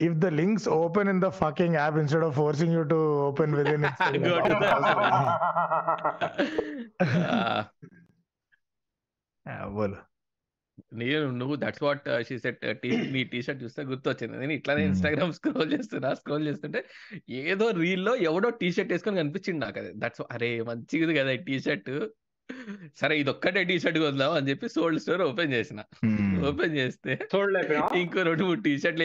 [0.00, 2.98] if the links open in the fucking app instead of forcing you to
[3.28, 3.86] open within
[9.72, 9.98] బోలు
[11.00, 12.60] నేను నువ్వు that's what she said
[13.14, 14.34] నీ T shirt చూస్తే గుర్తొచ్చింది.
[14.38, 14.90] నేను ఇట్లానే Hmm.
[14.90, 16.80] ఇన్స్టాగ్రామ్ స్క్రోల్ చేస్తున్నా స్క్రోల్ చేస్తుంటే
[17.44, 21.56] ఏదో రీల్లో ఎవడో టీ షర్ట్ వేసుకొని కనిపించింది నాకు అది దట్స్ అరే మంచిది కదా ఈ టీ
[21.58, 21.90] షర్ట్
[22.96, 25.80] సరే ఇది ఒక్కటే టీ షర్ట్ కొందాం అని చెప్పి సోల్డ్ స్టోర్ ఓపెన్ చేసిన.
[26.48, 27.12] ఓపెన్ చేస్తే
[28.00, 29.04] ఇంకో రెండు మూడు టీ షర్ట్లు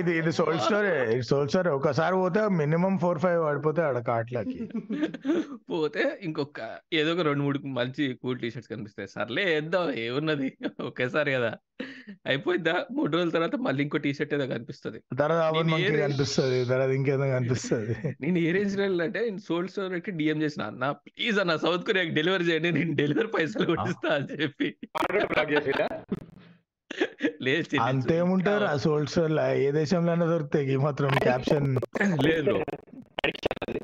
[0.00, 4.58] ఇది ఇది సోల్ స్టోరీ సోల్ స్టోరీ ఒకసారి పోతే మినిమం ఫోర్ ఫైవ్ పడిపోతే ఆడ కార్ట్లకి
[5.70, 6.60] పోతే ఇంకొక
[6.92, 9.08] ఏదో ఒక రెండు మూడు మంచి కూల్ టీ షర్ట్స్ కనిపిస్తాయి.
[9.08, 10.50] సర్లే వేద్దాం ఏమున్నది?
[10.86, 11.52] ఒకేసారి కదా.
[12.26, 14.98] అయిపోయిందా మూడు రోజుల తర్వాత మళ్ళీ ఇంకో టీ షర్ట్ ఏదో కనిపిస్తుంది.
[16.04, 17.96] కనిపిస్తుంది తర్వాత ఇంకేదో కనిపిస్తుంది.
[18.20, 20.62] నేను ఏ రేంజ్ అంటే సోల్డ్ స్టోర్కి డిఎం చేసిన.
[20.82, 24.76] నా ప్లీజ్ అన్న సౌత్ కొరియాకి డెలివరీ చేయండి నేను డెలివరీ పైసలు కొట్టిస్తా అని చెప్పి.
[27.42, 31.76] లేదు అంతేముంటారు ఆ సోల్ స్టోర్ ఏ దేశంలోనే దొరుకుతాయి మాత్రం క్యాప్షన్.
[32.22, 32.64] లేదు.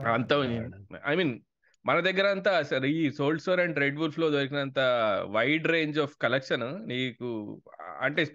[0.00, 0.32] అంత
[1.06, 1.38] ఐ మీన్
[1.86, 4.78] మన దగ్గర అంతా సరే ఈ సోల్డ్ స్టోర్ అండ్ రెడ్ వుల్ఫ్లో దొరికినంత
[5.30, 7.60] వైడ్ రేంజ్ ఆఫ్ కలెక్షన్ నీకు
[8.00, 8.26] అంటే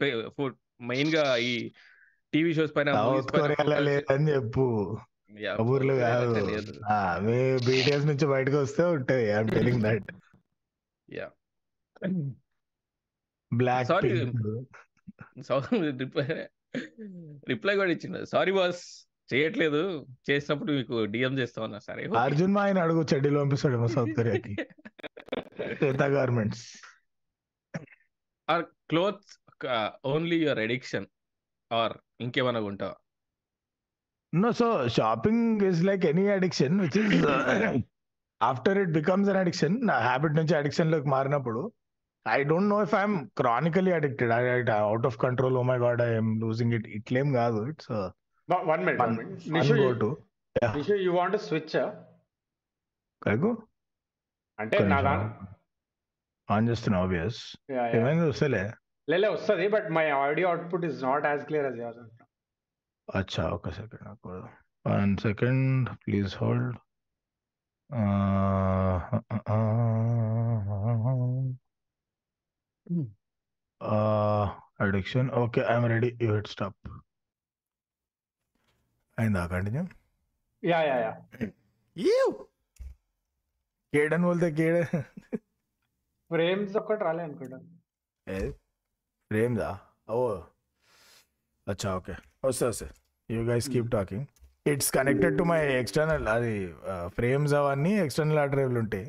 [0.82, 1.72] మెయిన్గా ఈ
[2.34, 2.92] టీవీ షోస్ పైన
[3.80, 4.98] లేదని చెప్పు.
[5.58, 6.34] South కాదు.
[7.66, 10.04] బీటీఎస్ నుంచి బయటకు వస్తే ఉంటాయి I'm telling that.
[13.52, 14.10] Block Sorry.
[16.02, 16.26] Reply
[17.52, 18.20] reply కూడా ఇచ్చిండు.
[18.32, 18.82] సారీ బాస్
[19.30, 19.82] చేయట్లేదు.
[20.30, 21.80] చేసినప్పుడు మీకు డిఎం చేస్తా ఉన్నా.
[21.88, 24.54] సరే అర్జున్ మా ఆయన అడుగు చెడ్డీలో పంపిస్తాడేమో South కొరియాకి
[26.18, 26.64] garments
[28.48, 29.34] or clothes
[30.14, 31.08] only your addiction
[31.72, 32.98] or ఇంకేమైనా ఉంటావా
[34.34, 37.70] No, so shopping is like any addiction, which is uh,
[38.42, 41.62] after it becomes an addiction, నా హ్యాబిట్ నుంచి అడిక్షన్లోకి మారినప్పుడు
[42.30, 44.42] I don't know if I'm chronically addicted I
[44.80, 47.92] out of control oh my God I'm losing it ఇట్లేం కాదు it's
[48.68, 50.10] one minute one minute Nishu go to
[50.76, 51.76] Nishu you want switch
[53.22, 53.52] కైకు
[54.60, 55.28] అంటే నా దాని
[56.48, 57.39] on చేస్తున్నా obvious
[57.70, 57.96] Yeah, yeah.
[57.98, 58.24] ఏమైంది?
[58.30, 58.62] వస్తలే.
[59.08, 62.15] లేలే వస్తుంది but my audio output is not as clear as yours
[63.08, 64.32] అచ్చా ఒక సెకండ్ నాకు
[64.86, 65.65] one second
[66.04, 66.76] please hold
[74.82, 76.78] addiction okay I'm ready you hit stop
[79.17, 79.84] అయిందా కంటిన్యూ
[80.63, 81.13] యా యా యా
[83.93, 84.82] కేడని బోల్తే కేడే
[86.32, 87.60] ఫ్రేమ్స్ ఒక్కటి రాలే అనుకుంటా
[89.32, 89.69] ఫ్రేమ్దా
[90.10, 90.17] ఓ
[91.67, 92.88] అచ్చా ఓకే వస్తే వస్తే
[93.30, 94.28] you guys keep talking
[94.65, 96.54] it's connected to my external అది
[97.17, 99.08] ఫ్రేమ్స్ అవన్నీ ఎక్స్టర్నల్ హార్డ్ డ్రైవ్లు ఉంటాయి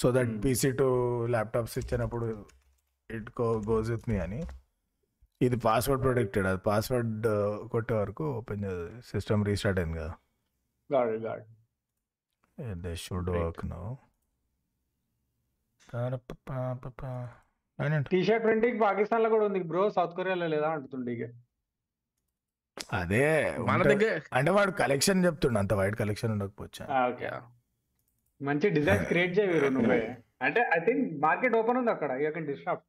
[0.00, 0.40] so that Hmm.
[0.42, 0.86] PC to
[1.28, 2.26] laptops ఇచ్చినప్పుడు
[3.16, 4.42] it go goes with me అని.
[5.42, 7.26] ఇది పాస్వర్డ్ ప్రొటెక్టెడ్ అది పాస్వర్డ్
[7.68, 10.14] కొట్టే వరకు ఓపెన్ సిస్టమ్ రీస్టార్ట్ అయింది కదా.
[10.92, 11.44] God God.
[12.82, 13.30] They should.
[13.30, 13.98] Work no
[18.10, 21.30] T shirt printing పాకిస్తాన్లో కూడా ఉంది బ్రో సౌత్ కొరియాలో లేదా అంటుండే ఇక.
[22.92, 23.82] అదే మన.
[23.82, 27.06] దగ్గర అంటే వాడు కలెక్షన్ చెప్తుండ అంత వైడ్ కలెక్షన్ ఉండకపోవచ్చా?
[27.08, 27.30] ఓకే.
[28.44, 30.18] మంచి డిజైన్స్ క్రియేట్ చేయరు నువ్వే.
[30.42, 32.80] అంటే ఐ థింక్ మార్కెట్ ఓపెన్ ఉంది అక్కడ యూ కెన్ డిస్టర్బ్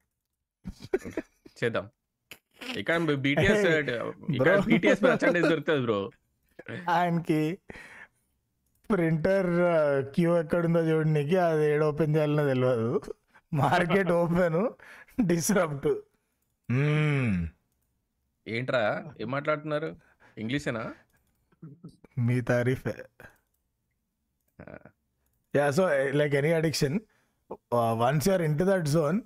[1.60, 1.86] చేద్దాం.
[2.80, 3.66] ఇక్కడ బీటీఎస్.
[4.70, 6.00] బీటీఎస్ మెర్చండైజ్ దొరుకుతుంది బ్రో
[6.96, 7.42] ఆయనకి
[8.90, 9.52] ప్రింటర్
[10.16, 12.90] క్యూ ఎక్కడుందో చూడడానికి అది ఏడు ఓపెన్ చేయాలనో తెలియదు
[13.62, 14.62] మార్కెట్ ఓపెన్
[15.32, 15.90] డిస్రప్ట్
[18.48, 18.84] ఏంట్రా
[19.22, 19.90] ఏం మాట్లాడుతున్నారు?
[20.44, 20.84] ఇంగ్లీషేనా?
[22.28, 22.96] మీ తారీఫే.
[25.54, 25.84] Yeah so
[26.20, 26.98] like any addiction
[28.04, 29.20] once you're into that zone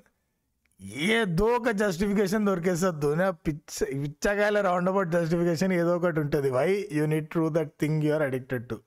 [1.10, 1.18] ఏ
[1.58, 6.50] ఒక జస్టిఫికేషన్ దొరికేస్తుంది నా పిచ్చ పిచ్చగాయల రౌండబౌట్ జస్టిఫికేషన్ ఏదో ఒకటి ఉంటుంది.
[6.50, 8.78] Why you need true that thing you are addicted to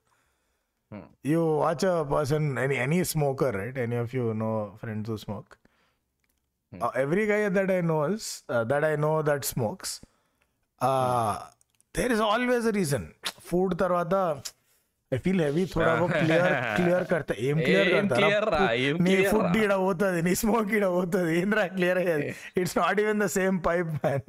[1.26, 5.54] you watch a person any any smoker right any of you know friends smoke
[6.96, 8.26] every guy that I knows
[8.72, 9.94] that I know that smokes
[11.94, 13.06] there is always a reason
[13.48, 14.14] food తర్వాత
[15.12, 17.88] I feel heavy థోడా clear clear కడతా ఏం clear
[18.86, 19.56] ఏం నీ clear food?
[19.62, 22.26] ఈడ పోతుంది నీ smoke ఈడ పోతుంది ఏంద్రా క్లియర్ అయ్యేది
[22.60, 24.28] it's not even the same pipe man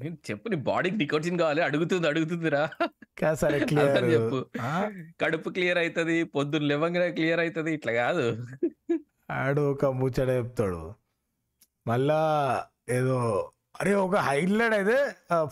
[0.00, 2.60] నేను చెప్పు నీ బాడీకి నికోటిన్ కావాలి అడుగుతుంది అడుగుతుందిరా.
[3.42, 4.38] సరే క్లియర్ చెప్పు.
[5.22, 8.26] కడుపు క్లియర్ అవుతుంది పొద్దున్న లేవంగానే క్లియర్ అవుతుంది ఇట్లా కాదు.
[9.38, 10.82] ఆడు ఒక ముచ్చట చెప్తాడు.
[11.86, 12.20] మళ్ళా
[12.98, 13.16] ఏదో
[13.80, 14.96] అరే ఒక హైలైట్ అయితే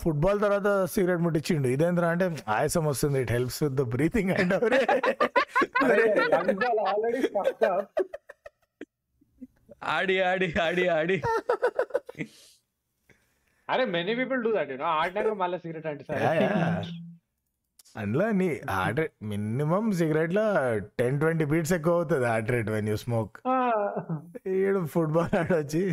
[0.03, 1.69] ఫుట్బాల్ తర్వాత సిగరెట్ ముట్టించిండు.
[1.75, 4.55] ఇదేంద్రా అంటే ఆయాసం వస్తుంది it helps with the breathing and
[6.93, 7.23] already
[9.95, 11.17] ఆడి ఆడి ఆడి ఆడి.
[13.69, 16.27] అరే many people do that you know ఆడినాక మళ్ళీ సిగరెట్ అంటే సరే.
[18.01, 20.45] అందులో నీ హార్ట్ రేట్ మినిమం సిగరెట్లో
[21.01, 23.35] టెన్ ట్వంటీ బీట్స్ ఎక్కువ అవుతుంది heart rate when you smoke
[24.59, 25.85] ఈడు ఫుట్బాల్ ఆడొచ్చి.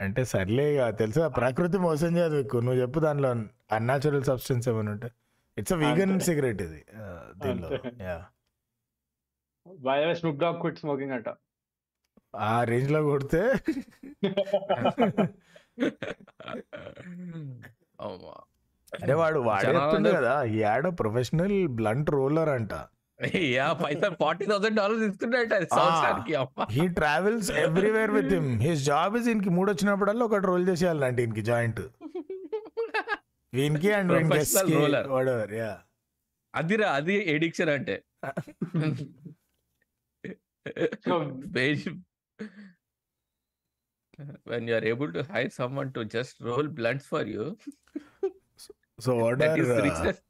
[0.00, 1.28] అంటే సర్లే ఇక తెలుసా?
[1.28, 3.28] ప్రకృతి మోసం చేయదు మీకు నువ్వు చెప్పు దానిలో
[3.72, 5.10] అన్యాచురల్ సబ్స్టెన్స్ ఏమైనా ఉంటే.
[5.58, 6.24] ఇట్స్ వీగన్ అంతే.
[6.24, 6.84] సిగరెట్ ఇది.
[7.44, 7.68] దీనిలో.
[7.68, 8.04] అంతే.
[8.04, 8.24] Yeah
[9.80, 11.28] by Snoop Dogg quit smoking అంట.
[12.36, 13.42] ఆ రేంజ్లో కొడితే.
[19.02, 19.72] అరే వాడు వాడే
[20.12, 20.44] కదా.
[20.44, 22.74] ఈ యాడ్ ప్రొఫెషనల్ బ్లంట్ రోలర్ అంట.
[23.54, 26.64] యా పైసా ఫార్టీ థౌసండ్ డాలర్స్ ఇస్తుండట సంవత్సరానికి అమ్మా.
[26.70, 31.44] He travels everywhere with him his job is ఈయనకి మూడు వచ్చినప్పుడల్లా ఒకటి రోల్ చేసేయాలంటే ఈయనకి
[31.50, 31.80] జాయింట్
[33.52, 34.12] వీనికి అండ్.
[35.14, 35.72] వాడెవర్ యా
[36.54, 37.96] అదిరా అది ఎడిక్షన్ అంటే.
[41.04, 41.16] So-
[44.44, 47.44] when you are able to hire someone to just roll blunts for you
[48.98, 50.20] so what that are is richness what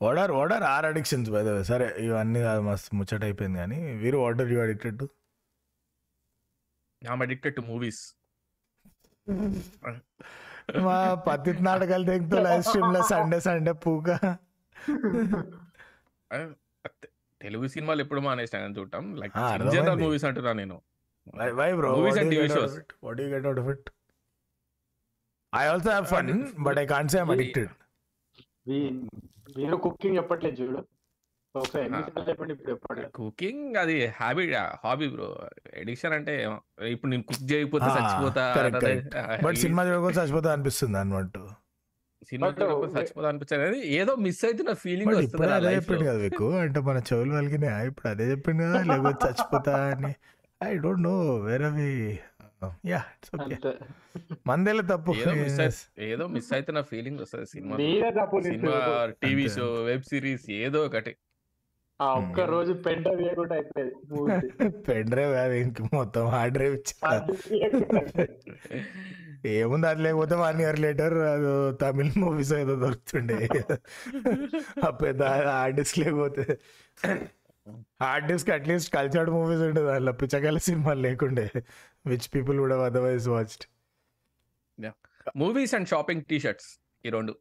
[0.00, 4.18] are what are addictions by the way సరే ఇవన్నీ కాదు మస్తు ముచ్చట అయిపోయింది కానీ వీరు
[4.18, 5.08] what are you addicted to
[7.02, 7.98] i'm addicted to movies.
[10.84, 10.94] మా
[11.26, 14.06] పతిత్ నాటకాలు తెగుతూ లైవ్ స్ట్రీమ్లో సండే సండే పూక.
[17.40, 19.34] తెలుగు సినిమాలు ఎప్పుడు మానేసిన చూడటం లైక్
[19.70, 20.00] జనరల్.
[20.00, 20.76] మూవీస్ అంటున్నా నేను.
[21.54, 22.74] Why bro Movies and TV shows.
[23.04, 23.86] What you get out of it
[25.52, 26.30] I also have fun
[26.60, 27.85] but I can't say I'm addicted we-
[28.66, 30.80] మీరు కుకింగ్ చెప్పట్లేదు చూడు.
[33.14, 34.50] కుకింగ్ అది హ్యాబిట్
[34.82, 35.28] హాబీ బ్రో
[35.74, 36.34] ఎడిక్షన్ అంటే.
[36.90, 38.44] ఇప్పుడు నేను cook చేయకపోతే చచ్చిపోతా
[39.44, 41.38] బట్ సినిమా చూడకుండా చచ్చిపోతా అనిపిస్తుంది అన్నమాట.
[42.22, 45.98] సినిమా But, చూడకపోతే చచ్చిపోతా అనిపించారు కానీ ఏదో మిస్ అవుతున్న ఫీలింగ్ వస్తుంది అదే లో.
[46.02, 47.56] కదా మీకు అంటే మన చెవులు వాళ్ళకి
[47.90, 50.12] ఇప్పుడు అదే చెప్పిండు కదా లేకపోతే చచ్చిపోతా అని.
[50.60, 51.14] ఐ డోంట్ నో
[51.46, 51.90] వేర్ అవి
[52.86, 53.04] యా
[53.42, 53.72] అంతే.
[54.46, 55.12] మందేల తప్పు.
[55.12, 57.76] ఏదో మిస్ ఏదో మిస్ అవుతున్న ఫీలింగ్ వస్తుంది cinema
[58.42, 59.48] cinema TV.
[59.48, 61.16] Show web series ఏదో ఒకటి.
[62.02, 64.48] ఆ ఒక్క రోజు అయిపోయేది movie.
[64.88, 68.38] పెన్ డ్రైవ్ కాదు ఇంక మొత్తం హార్డ్ డ్రైవ్ అయిపోయేది.
[69.48, 73.48] ఏముంది అది లేకపోతే వన్ ఇయర్ లేటర్ అది తమిళ్ మూవీస్ ఏదో దొరుకుతుండే.
[74.86, 76.58] ఆ పెద్ద హార్డ్ డిస్క్ లేకపోతే.
[78.02, 81.50] Hard disk at least cultured movies ఉండేది దాంట్లో పిచ్చకాయల సినిమాలు లేకుండే.
[82.06, 83.64] విచ్ పీపుల్ కూడా otherwise watched
[85.36, 87.32] movies and shopping T shirts ఈ రెండు.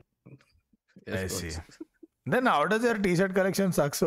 [1.16, 1.52] I see.
[2.30, 4.04] Then out of your T shirt collection sucks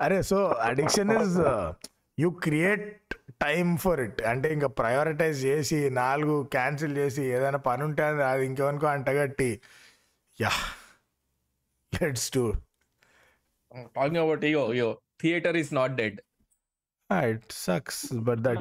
[0.00, 1.36] అరే so addiction is
[2.18, 8.02] you create time for it అంటే ఇంకా ప్రయారిటైజ్ చేసి నాలుగు క్యాన్సిల్ చేసి ఏదైనా పని ఉంటే
[8.02, 9.60] అది- అది ఇంకెవరికో అంటగట్టి.
[10.40, 10.50] Yeah
[12.02, 12.52] let's do
[13.94, 14.44] talking about
[15.18, 16.20] theater is not dead.
[17.10, 18.58] Ah, it sucks, but that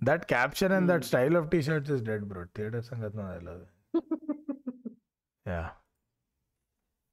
[0.00, 2.44] that caption and that style of t-shirts is dead, bro.
[2.54, 3.38] Theater sangat na
[5.46, 5.70] Yeah,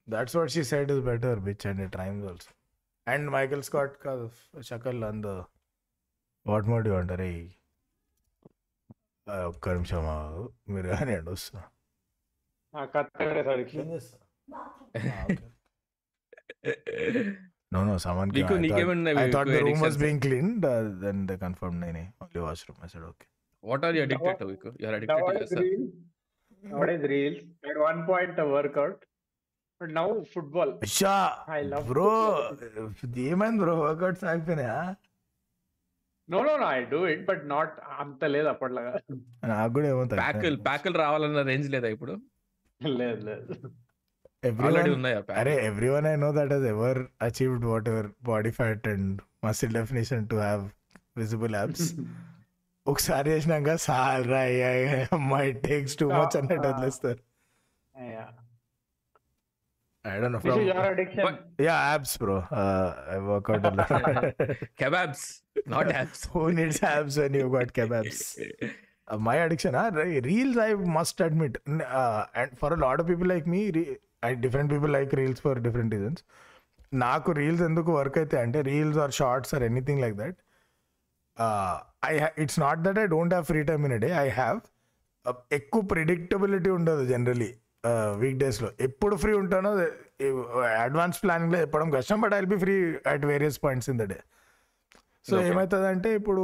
[0.07, 2.49] that's what she said is better, bitch, and it rhymes also.
[3.05, 5.45] And Michael Scott ka shakal and the
[6.43, 7.57] what more do you want, Ray?
[9.61, 11.55] Karim Sharma, मेरे आने दोस्त
[12.75, 13.99] हाँ कत्ते सारी clean है
[17.71, 20.63] no someone నీకు నీకేమన్నా I thought the room was being cleaned.
[20.71, 22.77] Uh, then they confirmed, nahi, nahi, only washroom.
[22.85, 23.27] I said, okay.
[23.63, 25.91] What are you addicted to వికు you are addicted to Nowadays your reels,
[26.63, 27.37] nowadays reels.
[27.71, 28.97] At one point a workout,
[29.81, 30.69] but now football.
[30.87, 31.13] Asha,
[31.57, 32.07] I love bro.
[33.29, 34.77] ఏమైంది bro workouts ఆగిపోయినాయా
[36.27, 36.65] No, no, no.
[36.75, 38.91] I do it, but not అంత లేదు అప్పట్లాగా
[39.53, 42.13] నాకు కూడా ఏమో ప్యాకుల్ ప్యాకుల్ రావాలన్న range లేదా ఇప్పుడు
[42.81, 43.53] లేదు లేదు
[44.66, 45.52] ఆల్రెడీ ఉన్నాయా అరే
[45.96, 49.10] everyone I know that has ever achieved whatever body fat and
[49.46, 50.64] muscle definition to have
[51.22, 51.86] visible abs
[52.86, 54.42] ఒకసారి చేసినాక సాల్ రా
[55.18, 57.20] అమ్మాయి టేక్స్ టూ మచ్ అన్నట్టు వదిలేస్తారు
[57.94, 58.26] Yeah.
[60.04, 61.36] I don't know This is from your addiction.
[61.66, 62.36] Yeah abs bro
[63.14, 63.64] I work out
[64.82, 65.24] kebabs
[65.74, 68.20] not abs Who needs abs when you got kebabs?
[69.08, 69.88] Uh, my addiction, huh?
[69.98, 73.60] Re- reels, I must admit, N- uh, and for a lot of people like me,
[73.70, 76.19] re- I, different people like reels for different reasons.
[77.01, 80.37] నాకు reels ఎందుకు work అయితే అంటే reels or shorts or anything like that
[82.03, 82.11] I
[82.43, 84.57] it's not that I don't have free time in day I have
[85.57, 87.49] ఎక్కువ predictability ఉండదు generally
[88.19, 89.71] week డేస్లో ఎప్పుడు free ఉంటానో
[90.85, 92.75] advance ప్లానింగ్లో చెప్పడం కష్టం but I be free
[93.13, 94.19] at various points in the day
[95.25, 95.35] so.
[95.49, 96.43] ఏమవుతుందంటే ఇప్పుడు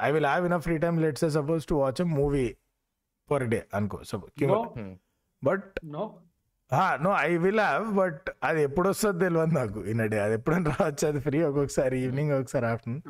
[0.00, 2.46] I will have in free time let's suppose to watch a movie
[3.28, 4.32] per day అనుకో suppose
[5.42, 6.04] but no.
[6.72, 9.84] No I will have but అది ఎప్పుడు వస్తుందో తెలియదు నాకు.
[9.84, 13.02] In day అది ఎప్పుడైనా రావచ్చు అది ఫ్రీ ఒక్కొక్కసారి ఈవినింగ్ ఒకసారి afternoon.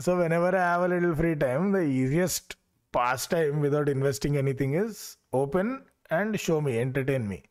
[0.00, 2.58] So whenever I have a little free time the easiest
[2.96, 5.76] pass time without investing anything is open
[6.12, 7.42] and show me entertain me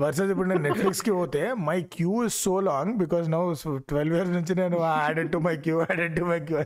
[0.00, 4.54] versus ఇప్పుడు నేను నెట్ఫ్లిక్స్కి పోతే my queue is so long because now twelve years నుంచి
[4.54, 6.58] నేను added to my queue added to my queue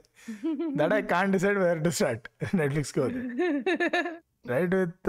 [0.77, 3.23] that I can decide where to start నెట్ఫ్లిక్స్కి పోతే.
[4.45, 5.09] Right with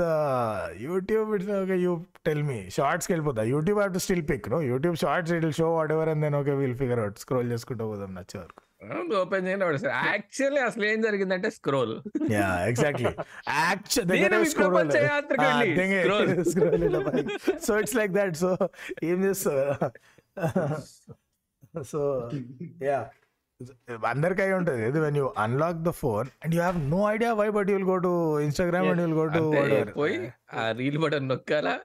[0.84, 1.94] YouTube it's okay you
[2.28, 6.12] tell me షార్ట్స్కి వెళ్ళిపోతా YouTube have to still pick no YouTube shorts it show whatever
[6.12, 8.62] and then okay will figure out scroll చేసుకుంటూ పోదాం నచ్చే వరకు
[9.20, 9.66] open చేయండి
[10.08, 11.94] actually అసలు ఏం జరిగిందంటే scroll
[12.34, 13.12] yeah exactly.
[14.46, 14.74] Scroll.
[17.66, 18.52] So it's like that so
[19.10, 19.64] ఏం చేస్తావు
[21.92, 22.02] సో
[22.88, 23.00] యా
[24.06, 24.84] అందరికి అయి ఉంటుంది.
[24.88, 27.98] ఇది when you unlock the phone and you have no idea why but you'll go
[28.08, 29.44] to Instagram and you'll go to
[29.98, 30.18] పోయి
[30.54, 31.76] ఆ reel button నొక్కాలా?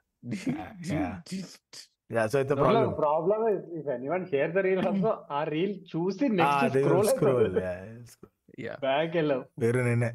[0.91, 1.13] yeah.
[2.11, 2.23] Yeah.
[2.27, 3.41] So it's No, problem no, problem.
[3.49, 6.79] is if anyone shares the reel also, ఆ reel చూసి next
[7.11, 7.59] scroll.
[8.59, 10.11] Yeah back వెళ్ళావు వేరే నేనే.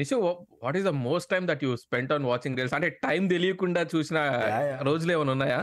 [0.00, 0.16] Nishu
[0.64, 4.18] what is the most time that you spent on watching reels అంటే time తెలియకుండా చూసిన.
[4.82, 5.60] రోజులు ఏమైనా ఉన్నాయా?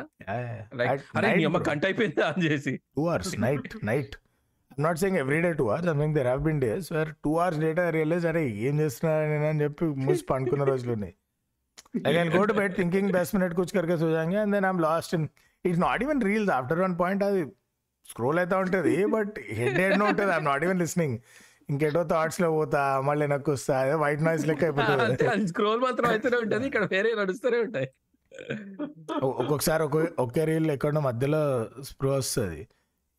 [0.81, 2.73] లైక్ అరే నీ అమ్మ కంట అయిపోయిందా అని చేసి.
[2.97, 4.15] Two hours night night
[4.71, 7.33] I'm not saying every day two hours I mean there have been days where two
[7.37, 9.45] hours later realize అరే ఏం చేస్తున్నా నేను?
[9.45, 11.15] అని చెప్పి మూసి పండుకున్న రోజులు ఉన్నాయి
[12.05, 15.13] like I go to bed thinking thus minute కుచ్ కరికే జాంగే and then I'm lost
[15.15, 15.27] in
[15.65, 17.43] it's not even reels after one point అది
[18.09, 20.31] స్క్రోల్ అయితే ఉంటుంది బట్ హెడ్ హెడ్ ఉంటుంది.
[20.31, 21.15] ఐఎమ్ నాట్ ఈవెన్ లిస్నింగ్
[21.69, 26.65] ఇంకెటో థాట్స్లో పోతా మళ్ళీ వెనక్కి వస్తా అదే వైట్ నాయిస్ లెక్క అయిపోతుంది స్క్రోల్ మాత్రం అయితేనే ఉంటది
[26.69, 27.87] ఇక్కడ వేరే నడుస్తూనే ఉంటాయి.
[29.41, 31.41] ఒక్కొక్కసారి ఒక్కొ ఒకే రీల్ ఎక్కడో మధ్యలో
[31.89, 32.61] స్ప్రో వస్తుంది.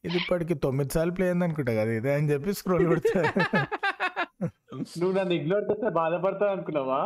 [0.04, 3.20] ఇది ఇప్పటికి తొమ్మిది సార్లు ప్లే అయింది అనుకుంటా కదా ఇదే అని చెప్పి స్క్రోల్ కొడతా
[5.00, 7.00] నువ్వు నన్ను ఇగ్నోర్ చేస్తే బాధపడతావు అనుకున్నావా?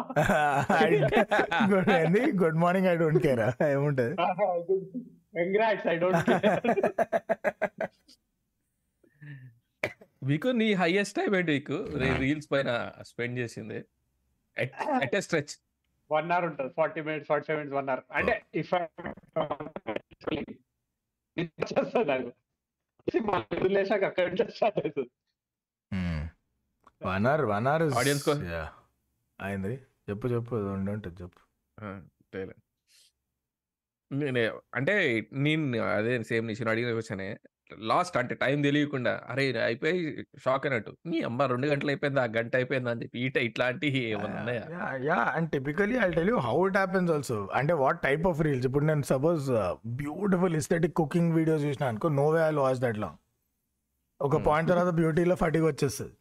[2.42, 3.42] Good morning I don't care
[3.74, 4.14] ఏముంటది?
[5.38, 6.30] కంగ్రాట్స్ ఐ డోంట్
[10.22, 11.84] మీకు నీ హైయెస్ట్ టైం ఏంటి మీకు
[12.18, 13.84] రీల్స్ పైన స్పెండ్ చేసింది.
[14.58, 15.60] At stretch?
[16.12, 16.72] వన్ అవర్ ఉంటుంది.
[16.76, 18.00] Forty minutes forty five minutes one hour.
[18.12, 18.74] అంటే ఇఫ్
[21.44, 22.32] చేస్తాను నాకు
[23.28, 25.10] వదిలేసాక అక్కడ నుంచి స్టార్ట్ అవుతుంది
[27.06, 28.66] one hour one hour Audience కో-
[29.40, 29.74] అయింది.
[30.10, 30.56] చెప్పు చెప్పు.
[30.56, 31.22] ఉండి ఉంటుంది.
[31.22, 31.40] చెప్పు.
[34.14, 37.38] నేనే అంటే నేను అదే సేమ్ నేను అడిగిన క్వశ్చనే.
[37.78, 39.98] లాస్ట్ అంటే టైం తెలియకుండా అరే అయిపోయి
[40.38, 42.90] షాక్ అన్నట్టు నీ అమ్మ రెండు గంటలు అయిపోయింది ఆ గంట అయిపోయింది?
[42.90, 44.02] అని చెప్పి ఈట ఇట్లాంటివి
[45.04, 48.66] yeah and typically I tell you how it happens also అంటే వాట్ టైప్ ఆఫ్ రీల్స్
[48.66, 49.46] ఇప్పుడు నేను suppose
[49.86, 53.18] beautiful aesthetic cooking videos చూసిన అనుకో no way I watch that long
[54.20, 54.44] ఒక Hmm.
[54.44, 56.14] పాయింట్ తర్వాత బ్యూటీలో ఫటిక్ వచ్చేస్తుంది.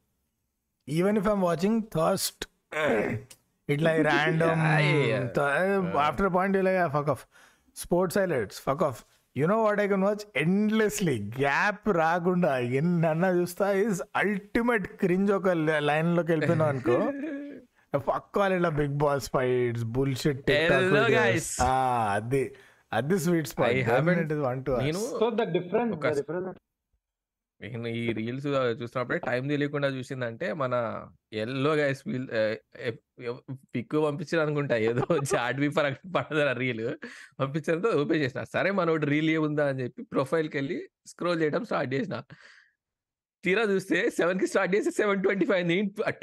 [0.88, 2.44] Even if I'm watching thirst
[3.70, 4.62] ఇట్లా ర్యాండమ్.
[5.98, 7.24] ఆఫ్టర్ పాయింట్ ఇలా fuck off
[7.78, 9.00] sports highlights fuck off
[9.38, 13.72] you know what I can watch endlessly gap రాకుండా ఎన్నన్నా చూస్తా.
[13.72, 17.12] Is ultimate cringe ఒక లైన్లోకి వెళ్ళిపోయినావు అనుకో.
[17.98, 20.52] పక్క ఇలా బిగ్ బాస్ ఫైట్స్ బుల్షిట్.
[22.10, 22.56] అది
[22.94, 26.69] అది sweet spot haven't- one two so the difference
[27.62, 28.46] నేను ఈ రీల్స్
[28.80, 30.74] చూస్తున్నప్పుడే టైం తెలియకుండా చూసిందంటే మన
[31.34, 32.02] ఎల్లో గైస్
[33.74, 34.76] పిక్ పంపించారు అనుకుంటా.
[34.90, 36.86] ఏదో చాట్ బీఫర్ పడదు రీల్.
[37.40, 38.44] పంపించడంతో ఓపెన్ చేసిన.
[38.54, 42.18] సరే మనోడు రీల్ ఏముందా అని చెప్పి ప్రొఫైల్కి వెళ్ళి స్క్రోల్ చేయడం స్టార్ట్ చేసిన.
[43.44, 45.68] తీరా చూస్తే సెవెన్కి స్టార్ట్ చేసి seven twenty five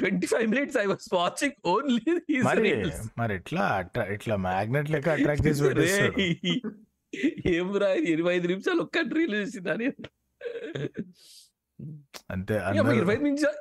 [0.01, 2.71] twenty five minutes I was watching only మరి
[3.17, 5.63] మరి ఎట్లా అట్రా ఇట్లా మ్యాగ్నెట్ లెక్క అట్రాక్ట్ చేసి
[7.53, 9.85] ఏం రా ఇరవై ఐదు నిమిషాలు ఒక్క రీల్ చూసిందని
[12.33, 13.57] అంతే ఇరవై ఐదు నిమిషాలు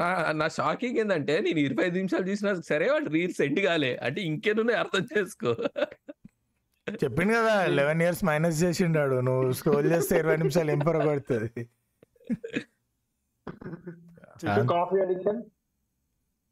[0.00, 0.08] నా
[0.40, 3.92] నా షాకింగ్ ఏంటంటే నేను ఇరవై ఐదు నిమిషాలు చూసినా సరే వాడు రీల్స్ సెండ్ కాలే.
[4.06, 5.52] అంటే ఇంకేనున్నాయి అర్థం చేసుకో.
[6.86, 9.16] చెప్పింది కదా లెవెన్ ఇయర్స్ మైనస్ చేసిండాడు.
[9.28, 11.64] నువ్వు స్క్రోల్ చేస్తే ఇరవై నిమిషాలు ఏం పడుతుంది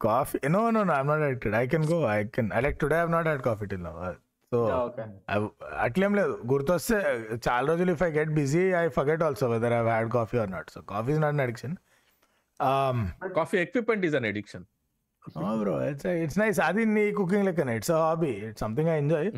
[0.01, 3.11] coffee no no no I'm not addicted I can go I can like today I've
[3.17, 3.93] not had coffee till no
[4.51, 4.59] so
[5.85, 6.99] అట్లేం లేదు గుర్తొస్తే
[7.47, 10.69] చాలా రోజులు if I get busy I forget also whether I had coffee or not
[10.75, 11.75] so coffee is not an addiction
[13.39, 14.65] coffee equipment is an addiction
[15.63, 19.29] bro it's it's nice అది నీ cooking లెక్కనే it's hobby it's something I enjoy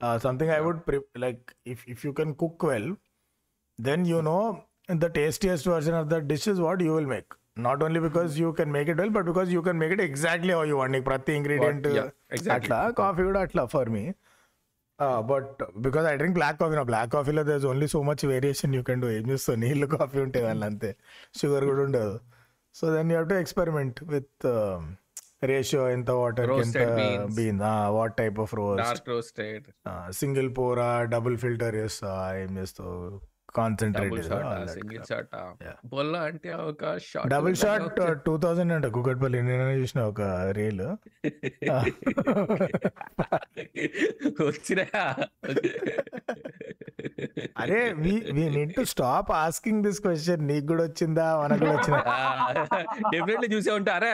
[0.00, 2.88] uh, something I would pre- like if if you can cook well,
[3.78, 4.42] then you know
[4.88, 7.40] the tastiest version of that dish is what you will make.
[7.56, 10.50] Not only because you can make it well, but because you can make it exactly
[10.50, 10.92] how you want.
[10.92, 12.52] Like ప్రతి exactly.
[12.56, 14.04] అట్లా coffee కూడా అట్లా for me
[15.02, 18.82] but because I drink black coffee నా black కాఫీలో there only so much variation you
[18.82, 19.58] can do ఏం చేస్తావు?
[19.58, 20.96] నీళ్ళు coffee ఉంటాయి వాళ్ళు అంతే.
[21.36, 22.20] షుగర్ కూడా ఉండదు.
[22.74, 24.46] So then you have to experiment with
[25.44, 27.34] ratio ఎంత వాటర్ ఎంత.
[27.34, 29.64] Bean what type of roast roasted
[30.10, 33.33] single పోరా డబుల్ ఫిల్టర్ చేస్తా ఏం చేస్తావు?
[33.54, 34.14] Concentrate
[34.74, 35.34] single shot.
[35.92, 40.20] బొల్ల అంటే ఒక shot double shot two thousand అంట కుకట్పల్లి నేను చూసిన ఒక
[40.52, 40.82] రీల్
[44.44, 44.84] వచ్చినా?
[47.62, 51.26] అరే we we need to stop asking this question నీకు కూడా వచ్చిందా?
[51.42, 52.00] మనకు కూడా వచ్చిందా?
[53.14, 54.10] డెఫినెట్లీ చూసే ఉంటారా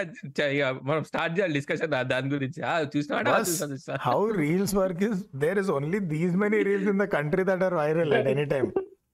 [0.88, 2.60] మనం స్టార్ట్ చేయాలి డిస్కషన్ దాని గురించి.
[2.64, 6.88] ఆ, చూసినాడా Boss, చూసా చూసా how reels work is there is only these many reels
[6.92, 8.70] in the country that are viral at any time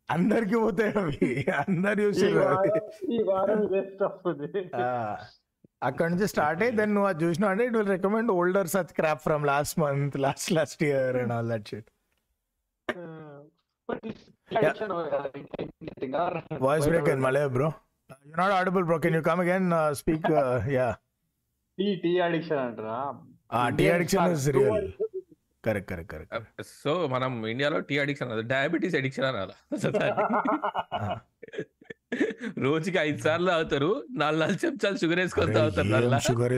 [0.08, 1.28] అందరికి పోతాయి అవి.
[1.62, 2.74] అందరు ఈ చూసి వారం
[3.10, 4.62] ఈ వారం వేస్ట్ వస్తుంది
[5.82, 9.22] అక్కడ నుంచి స్టార్ట్ అయ్యి దెన్ నువ్వు అది చూసినావు అంటే it will recommend older such crap
[9.24, 11.88] from last month last last year and all that shit
[16.62, 17.68] voice break and మలే bro
[18.24, 19.68] you not audible bro can you come again
[20.00, 20.28] speak
[20.74, 20.88] yeah
[21.78, 22.98] tea tea addiction అంటారా?
[23.70, 24.86] Tea addiction is real
[25.66, 29.50] correct correct correct so మనం ఇండియాలో tea addiction diabetes addiction అనాల.
[32.64, 36.54] రోజుకి ఐదు సార్లు తాగుతారు నాలుగు నాలుగు చెంచాలు షుగర్ వేసుకొని తాగుతారు షుగర్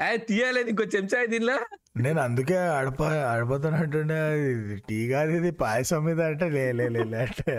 [0.00, 1.56] ఏ, తీయాలేదు ఇంకో చెంచా దీనిలో
[1.96, 3.00] నేను అందుకే అడప
[3.30, 4.18] అడపతున్నట్టుండే
[4.88, 7.54] టీ కాదు ఇది పాయసం మీద అంటే లే లే లే లే అంటే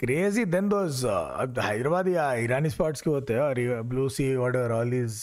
[0.00, 0.42] crazy.
[0.52, 0.98] Then those
[1.62, 2.08] Hyderabad
[2.42, 3.36] Irani స్పాట్స్కి పోతే
[3.88, 5.22] Blue Sea what all these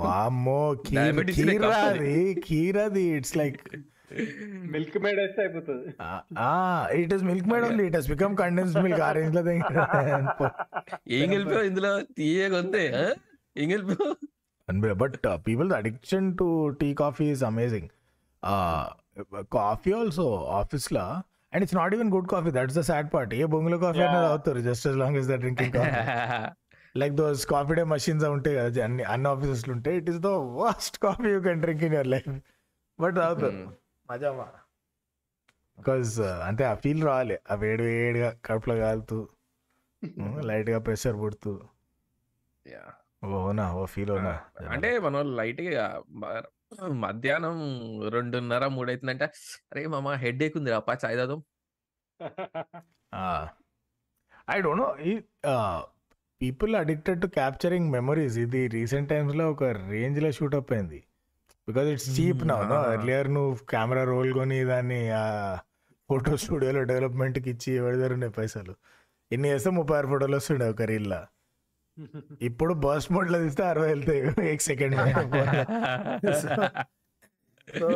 [0.00, 1.98] వామ్మో కీర్ Diabetes కీర్ లెక్క వస్తది.
[2.00, 2.14] అది
[2.46, 3.60] కీర్ అది ఇట్స్ లైక్
[4.72, 5.88] మిల్క్ మేడ్ వేస్తే అయిపోతుంది.
[7.00, 9.42] It is Milkmaid only it has become condense milk ఆ రేంజ్లో
[11.16, 11.92] ఏం కలిపావు ఇందులో?
[12.18, 13.06] తీయగా ఉంది ఆ?
[13.56, 14.10] ఏం కలిపావు?
[14.98, 16.48] But people's addiction to
[16.80, 17.88] tea coffee is amazing
[19.54, 20.26] coffee also
[20.58, 21.04] ఆఫీస్లో
[21.52, 24.28] and it's not even good coffee that's the sad part ఏ బొంగులో కాఫీ అనేది.
[24.32, 25.94] అవుతారు just as long as the drinking coffee
[26.94, 30.96] like those Coffee Day machines ఉంటాయి కదా అన్ని అన్ని offices ఉంటాయి it is the worst
[30.98, 32.30] coffee you can drink in your life
[32.98, 33.68] but తాగుతారు Hmm.
[34.08, 34.46] మజామా
[35.78, 36.14] బికాజ్
[36.44, 37.36] అంతే ఆ ఫీల్ రావాలి.
[37.50, 39.18] ఆ వేడి వేడిగా కడుపులో కాలుతూ
[40.48, 41.52] లైట్గా ప్రెషర్ పుడుతూ.
[43.38, 44.32] ఓనా ఓ ఫీల్ ఓనా
[44.68, 45.84] అంటే మనం లైట్గా
[46.20, 46.42] మ-
[47.02, 47.56] మధ్యాహ్నం
[48.08, 49.26] రెండున్నర మూడు అవుతుందంటే
[49.70, 51.40] అరే మామ హెడ్ ఏక్ ఉంది అప్పా చాయ్ తాదాం
[54.48, 55.12] ఐ డోంట్ నో ఈ
[56.40, 58.38] people addicted to capturing memories.
[58.38, 61.00] ఇది రీసెంట్ టైమ్స్లో ఒక రేంజ్లో షూట్ అప్ అయింది
[61.68, 62.58] because it's cheap now.
[62.94, 65.00] Earlier నువ్వు కెమెరా రోల్ కొని దాన్ని
[66.10, 68.72] ఫోటో స్టూడియోలో డెవలప్మెంట్కి ఇచ్చి ఎవరి ఉన్నాయి పైసలు?
[69.30, 71.20] ఎన్ని చేస్తే ముప్పై ఆరు ఫోటోలు వస్తుండే ఒక రీల్లో.
[72.42, 74.20] ఇప్పుడు బస్ మోడ్లో తీస్తే అరవై వెళ్తాయి
[74.52, 74.94] ఎక్ second
[77.80, 77.88] so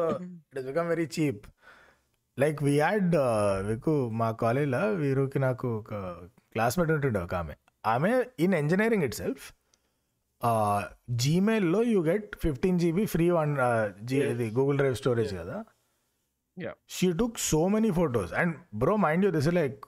[0.56, 1.44] it become very cheap
[2.38, 3.14] like we had
[3.66, 5.94] మీకు మా కాలేజ్లో వీరుకి నాకు ఒక
[6.52, 7.54] క్లాస్మేట్ ఉంటుండే ఒక ఆమె.
[7.84, 9.44] ఆమె in engineering itself
[11.20, 13.52] జీమెయిల్లో you get fifteen GB free one
[14.04, 15.56] G ఇది గూగుల్ డ్రైవ్ స్టోరేజ్ కదా.
[16.90, 19.78] She took so many photos and bro mind you this like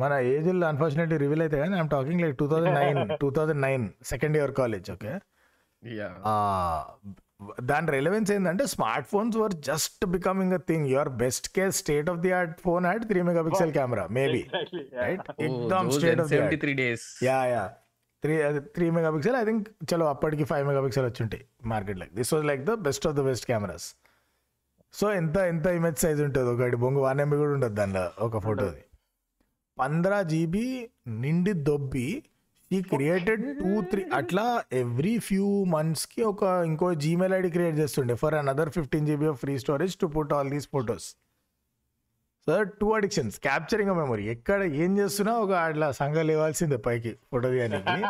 [0.00, 3.84] మన ఏజ్లో అన్ఫార్చునేట్లీ రివీల్ అయితే కానీ I'm talking like two thousand nine two thousand nine
[4.04, 5.12] second year college okay
[7.62, 8.64] దాని relevance ఏంటంటే
[9.08, 13.04] smartphones were just becoming a thing your best case state of the art phone had
[13.10, 14.42] three mega pixel camera maybe
[14.98, 17.64] right ఎక్దమ్ state of the three days yeah yeah
[18.22, 18.34] three
[18.76, 22.32] three mega pixel I think చలో అప్పటికి five mega pixel వచ్చి ఉంటాయి market like this
[22.34, 23.88] was like the best of the best cameras
[24.94, 28.82] so ఎంత ఎంత image size ఉంటుంది ఒకటి బొంగు one MB కూడా ఉంటుంది దానిలో ఒక ఫోటోది
[29.78, 30.66] పంద్రా జీబీ
[31.22, 32.08] నిండి దొబ్బి
[32.74, 38.34] ఈ క్రియేటెడ్ టూ త్రీ అట్లా ఎవ్రీ ఫ్యూ మంత్స్కి ఒక ఇంకో జీమెయిల్ ఐడి క్రియేట్ చేస్తుండే for
[38.34, 41.16] another fifteen GB of free storage to put all these photos
[42.46, 47.50] so two addictions capturing a memory ఎక్కడ ఏం చేస్తున్నా ఒక అట్లా సంఘం లేవాల్సిందే పైకి ఫోటో
[47.50, 48.02] తీయడానికి.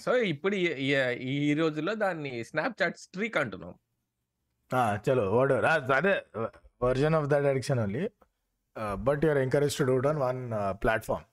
[0.00, 3.74] సో ఇప్పుడు ఈ- రోజుల్లో దాన్ని స్నాప్చాట్ స్ట్రీక్ అంటున్నాం.
[4.96, 6.14] చలో వాట్ అదే
[6.82, 8.10] version of that addiction only
[8.94, 10.40] but you're encourage to do on one
[10.82, 11.24] platform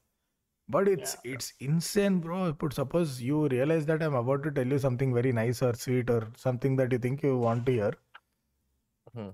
[0.69, 4.81] but it's it's insane bro ఇప్పుడు suppose you realize that I'm about to tell you
[4.85, 7.97] something very nice or sweet or something that you think you want to hear
[9.07, 9.29] Hmm.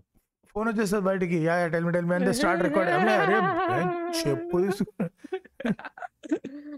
[0.55, 1.37] Phone వచ్చేస్తుంది బయటికి.
[1.45, 3.85] Yeah tell me tell me అంటే start record అరే
[4.19, 4.57] చెప్పు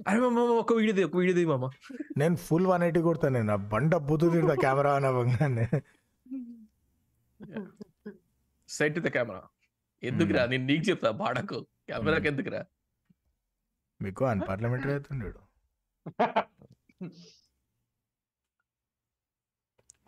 [0.05, 1.65] అరే మామ ఒక video ఒక video మామ.
[2.21, 5.65] నేను ఫుల్ వన్ ఎయిటీ కొడతాను నేను ఆ బండ బుద్ధు తిడతా కెమెరా అనవంగానే
[8.69, 9.41] సెట్ ద కెమెరా
[10.03, 10.43] ఎందుకురా?
[10.51, 11.59] నేను నీకు చెప్తా బాడకు.
[11.89, 12.61] కెమెరాకి ఎందుకురా
[14.03, 15.41] మీకు unparliamentary అవుతుండడు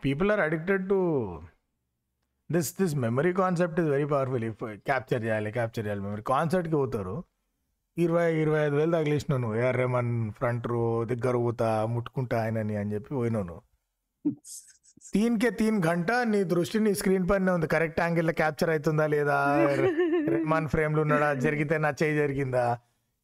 [0.04, 0.98] people are addicted to
[2.50, 7.16] this this memory concept is very powerful if capture చేయాలి క్యాప్చర్ చేయాలి మెమరీ కాన్సర్ట్కి పోతారు.
[7.96, 10.82] ఇరవై ఇరవై ఐదు వేలు తగిలిసినావు నువ్వు ఏఆర్ రెమన్ ఫ్రంట్ రో
[11.12, 13.56] దగ్గర పోతా ముట్టుకుంటా ఆయనని అని చెప్పి పోయినాను
[15.14, 17.68] తీన్కే తీన్ గంట నీ దృష్టి నీ స్క్రీన్ పైన ఉంది.
[17.74, 19.38] కరెక్ట్ యాంగిల్లో క్యాప్చర్ అవుతుందా లేదా?
[20.34, 21.28] రెహమాన్ ఫ్రేమ్లో ఉన్నాడా?
[21.44, 22.64] జరిగితే నా చేయి జరిగిందా?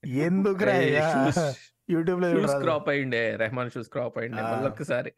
[0.06, 0.64] ఎందుకు
[1.90, 2.52] యూట్యూబ్లో షూస్.
[2.52, 4.42] క్రాప్ అయ్యిండే రెహమాన్ షూస్ క్రాప్ అయ్యిండే.
[4.42, 5.12] మళ్ళీ ఒక్కసారి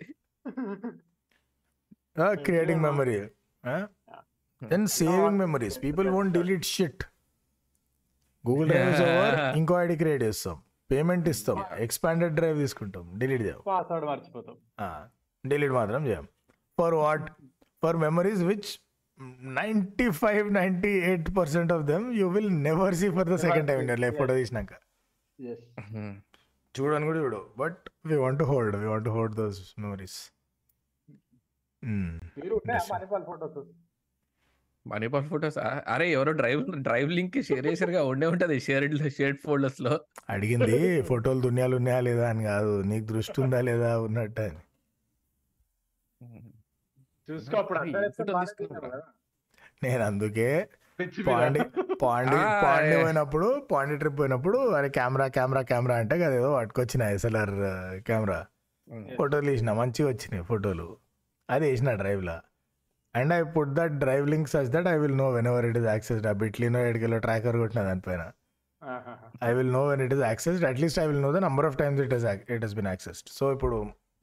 [2.33, 3.19] creating memory
[4.65, 7.05] then saving memories people won't delete shit
[8.49, 10.63] Google drive over ఇంకో ఐడి క్రియేట్ చేస్తాం.
[10.91, 11.65] పేమెంట్ ఇస్తాం.
[11.79, 13.13] ఎక్స్పాండెడ్ డ్రైవ్ తీసుకుంటాం.
[13.19, 13.61] డిలీట్ చేయం.
[13.67, 14.57] పాస్వర్డ్ మర్చిపోతాం.
[15.49, 16.29] డిలీట్ మాత్రం చేయం.
[16.79, 17.31] For what
[17.83, 18.71] for memories which
[19.59, 23.81] ninety five ninety eight percent of them you will never see for the second time
[23.81, 24.73] in life photo తీసినాక.
[25.39, 25.65] ఎస్
[26.81, 27.47] చూడని కూడా చూడు.
[27.59, 30.19] But we want hold we want hold those memories
[34.87, 40.01] Manipal photos అరే ఎవరో drive drive link share చేసారుగా ఉండే ఉంటది షేర్డ్ షేర్డ్ ఫోల్డర్స్లో.
[40.31, 42.31] అడిగింది ఫోటోలు దునియాలు ఉన్నాయా లేదా?
[42.31, 44.01] అని కాదు నీకు దృష్టి ఉందా లేదా?
[44.01, 44.61] ఉన్నట్టు అని.
[47.29, 47.79] చూసుకో అప్పుడు.
[49.85, 50.49] నేను అందుకే
[51.29, 51.61] పాండి.
[52.03, 52.95] పాండి పాండి.
[53.03, 57.55] పోయినప్పుడు పాండి ట్రిప్ పోయినప్పుడు అరే కెమెరా కెమెరా కెమెరా అంటే కదా ఏదో పట్టుకొచ్చిన ఎస్ఎల్ఆర్
[58.09, 58.39] కెమెరా.
[59.19, 60.87] ఫోటోలు తీసిన మంచిగా వచ్చినాయి ఫోటోలు.
[61.55, 62.37] అది వేసిన డ్రైవ్లో.
[63.15, 66.27] And I put that drive link such that I will know whenever it is accessed.
[66.33, 68.25] ఆ బిట్లీనో ఎడికెళ్ళో ట్రాకర్ కొట్టిన దానిపైన.
[69.49, 70.65] I will know when it is accessed.
[70.71, 73.29] At least I will know the number of times it is it has been accessed.
[73.39, 73.79] So ఇప్పుడు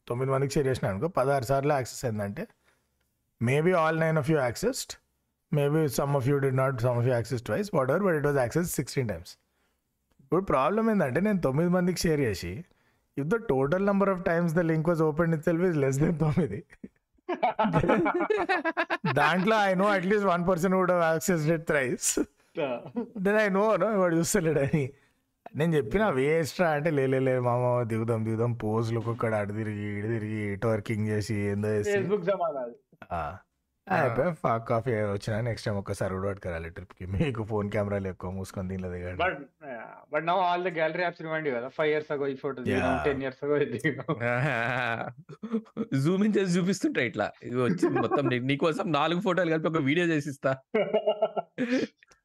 [0.07, 2.45] తొమ్మిది మందికి share చేసిన అనుకో పదహారు సార్లు యాక్సెస్ అయిందంటే
[3.49, 4.91] maybe all nine of you accessed.
[5.51, 8.37] Maybe some of you did not some of you accessed twice whatever but it was
[8.43, 9.31] accessed 16 times.
[10.23, 12.51] ఇప్పుడు problem ఏంటంటే నేను తొమ్మిది మందికి షేర్ చేసి
[13.17, 16.59] if the total number of times the link was open itself is less than తొమ్మిది.
[19.19, 22.09] దాంట్లో I know at least one person would access it thrice
[23.27, 24.83] then I know no వాడు చూస్తలేడని
[25.59, 29.85] నేను చెప్పిన వేస్ట్ రా అంటే లే లే, లే మామ దిగుదాం దిగుదాం పోజులు ఒక్కొక్కడ అటు తిరిగి
[29.97, 31.35] ఇటు తిరిగి ఇటు వర్కింగ్ చేసి.
[31.51, 32.25] ఏందో ఫేస్బుక్
[33.11, 37.05] అయిపోయి ఫాక్ కాఫీ వచ్చిన నెక్స్ట్ టైం ఒక్కసారి రోడ్ పట్టుకురాలి ట్రిప్కి.
[37.05, 39.23] మీకు ఫోన్ కెమెరాలు ఎక్కువ మూసుకొని దీనిలో దిగండి.
[39.23, 39.37] But
[40.13, 41.67] but now all the gallery apps remind కదా.
[41.67, 42.63] ఫైవ్ ఇయర్స్ అగో ఈ ఫోటో.
[43.05, 44.15] టెన్ ఇయర్స్ అగో ఇది దిగాం
[46.01, 47.31] జూమ్ ఇన్ చేసి చూపిస్తుంటా ఇట్లా.
[47.43, 50.57] ఇది వచ్చింది మొత్తం నీ- నీకోసం నాలుగు ఫోటోలు కలిపి ఒక video చేసిస్తా.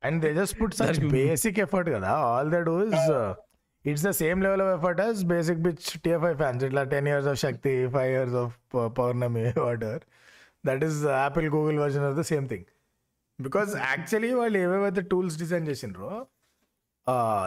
[0.04, 2.10] And they just put such basic effort కదా.
[2.10, 3.34] All the do is
[3.86, 7.40] it's the same level of effort as basic bitch TFI fans ఇట్లా ten years of
[7.40, 8.58] Shakti five years of
[8.98, 10.00] Pournami water
[10.64, 12.66] that is Apple Google version of the same thing
[13.38, 16.10] because actually వాళ్ళు ఏవేవైతే tools design చేసిండ్రో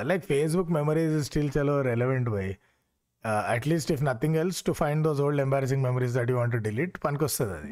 [0.03, 2.45] like Facebook memories still చాలా relevant by
[3.47, 7.55] at least if nothing else to find those old embarrassing memories that you want delete పనికొస్తుంది
[7.59, 7.71] అది.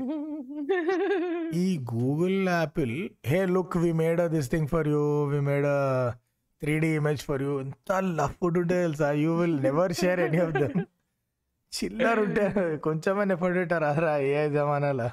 [1.59, 5.67] ఈ Google Apple hey look we made this thing for you we made
[6.61, 10.53] three D image for you ఎంత లఫ్ to తెలుసా you will never share any of
[10.53, 10.77] them
[11.73, 12.43] చిల్లర ఉంటే
[12.87, 13.89] కొంచెమైనా effort పెట్టారా?
[14.05, 15.07] రా ఏ జమానాలా?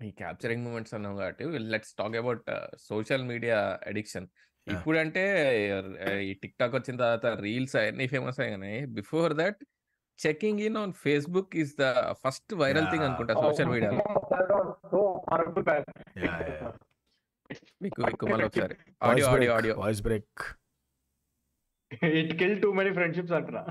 [0.00, 1.44] ఈ క్యాప్చరింగ్ మూమెంట్స్ అన్నాం కాబట్టి
[1.74, 2.42] let's talk about
[2.88, 3.58] social media
[3.90, 4.26] addiction.
[4.66, 5.22] ఇప్పుడంటే
[5.76, 9.58] uh, ఈ టిక్ టాక్ వచ్చిన తర్వాత రీల్స్ అవన్నీ ఫేమస్ అయినాయి before that
[10.18, 11.86] checking in on Facebook is the
[12.22, 13.10] first viral thing Yeah.
[13.10, 13.98] అనుకుంటా సోషల్ మీడియాలో
[17.84, 18.76] మీకు మీకు మళ్ళీ ఒకసారి.
[19.08, 20.42] Audio audio audio voice break
[22.20, 23.62] it kill too many friendships అంటున్నా.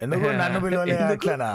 [0.00, 1.14] ఎందుకు నన్ను పిలవలే ఎందుకు?
[1.16, 1.50] అట్లనా.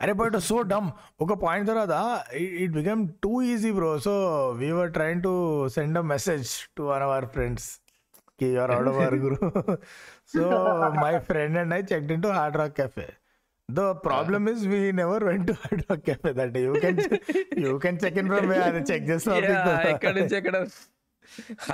[0.00, 0.88] అరే బట్ సో డమ్
[1.20, 1.94] ఒక పాయింట్ తర్వాత
[2.62, 4.14] it become too easy bro so
[4.60, 5.32] we were trying to
[5.76, 9.38] send a message to one our ఫ్రెండ్స్కి your out of our Guru
[10.34, 10.42] so
[10.98, 13.08] my friend and I checked in to Hard Rock Cafe
[13.68, 16.98] the problem is we never went to Hard Rock Cafe that you can
[17.64, 20.56] you can check in from అది check ఎక్కడ?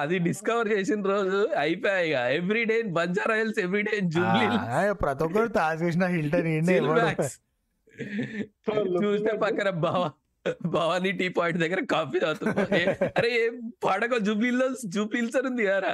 [0.00, 5.50] అది discover చేసిన రోజు అయిపోయాయి every day Banjara Hills every day Jubilee చేస్తా ప్రతి ఒక్కరు
[5.56, 6.50] Taj Krishna Hilton
[9.04, 10.08] చూస్తే పక్కన బావా
[10.68, 12.86] భవానీ టీ పాయింట్ దగ్గర కాఫీ తాగుతున్నా ఏ-
[13.18, 15.90] అరే ఏం పాడక జూబ్లీలో జూబ్లీల్స్ అని ఉంది కదా.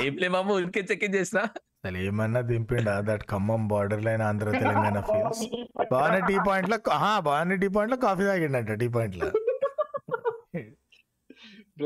[0.00, 1.40] ఏం లేమమ్మ ఉరికే చెక్ చేసిన?
[1.78, 2.94] అసలు ఏమన్నా దింపిండా?
[3.06, 5.42] That Khammam border line Andhra Telangana feels
[5.92, 6.78] బాగానే టీ పాయింట్లో
[7.28, 9.28] బాగానే టీ పాయింట్లో కాఫీ తాగిండంట టీ పాయింట్లో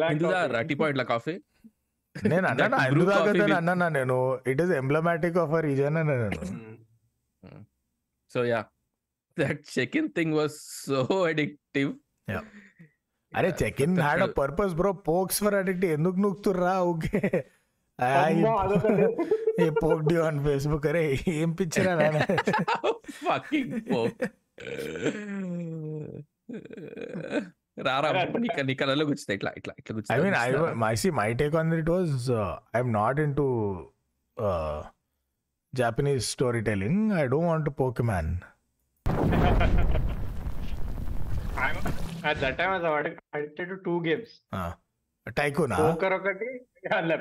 [0.08, 1.34] ఎందుకు తాగరా టీ పాయింట్లో కాఫీ
[2.16, 4.16] నేను అన్నాను That ఎందుకు brew coffee తాగుతాను with- అన్నా నేను
[4.46, 6.40] it is emblematic of a reason అని నేను
[8.30, 8.60] so yeah
[9.36, 10.98] that check in thing was so
[11.30, 11.90] addictive
[13.32, 17.20] అరే check in had a purpose bro pokes for addict ఎందుకు నూకుతుర్రా okay
[19.82, 21.02] poke due on Facebook అరే
[21.34, 22.20] ఏం పిచ్చరా నాన్న
[23.20, 23.74] ఫకింగ్
[27.76, 28.08] రారా
[28.44, 31.54] నీ నీ కళ్ళలో గుచ్చుతాయి ఇట్లా ఇట్లా ఇట్లా I mean, I గుచ్చుతాయి my see my take
[31.60, 32.10] on it was
[32.40, 33.46] uh, I'm not into
[34.36, 34.78] uh,
[35.72, 36.96] Japanese storytelling.
[37.12, 38.26] I don't want to Pokemon.
[42.24, 44.30] At that time, I was addicted to two games.
[44.52, 44.72] Uh,
[45.26, 46.46] Tycoon, poker ఒకటి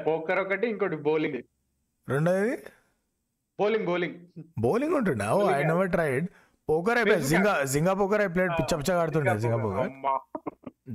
[0.06, 1.39] poker ఒకటి ఇంకోటి bowling
[2.08, 2.54] రెండోది
[3.60, 4.16] bowling bowling
[4.66, 6.26] bowling ఉంటుండే oh I never tried
[6.72, 9.89] poker అయిపోయి Zynga Zynga poker అయిపోయాడు పిచ్చ పిచ్చ ఆడుతుండే Zynga poker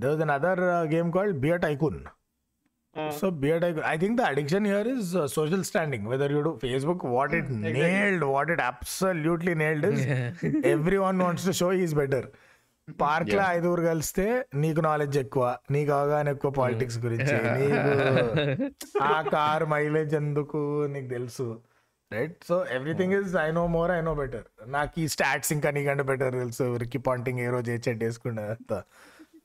[0.02, 0.62] there is other
[0.94, 1.98] game call Beer Tycoon
[3.16, 7.04] so Beer Tycoon I think the addiction here is social standing whether you do Facebook
[7.16, 10.02] what it nailed what it absolutely nailed is
[11.06, 12.28] everyone wants to show is better
[12.88, 14.24] పార్క్లో ఐదుగురు కలిస్తే
[14.54, 17.36] నీకు knowledge ఎక్కువ నీకు అవగాహన ఎక్కువ politics గురించి
[19.08, 20.60] ఆ కార్ మైలేజ్ ఎందుకు
[20.94, 21.46] నీకు తెలుసు.
[22.11, 24.44] Right so everything is I know more I know better
[24.76, 26.64] నాకు ఈ స్టాట్స్ ఇంకా నీకంటే బెటర్ తెలుసు.
[26.82, 28.78] రిక్కి పాంటింగ్ ఏ రోజు ఏ చెడ్ వేసుకునే అంతా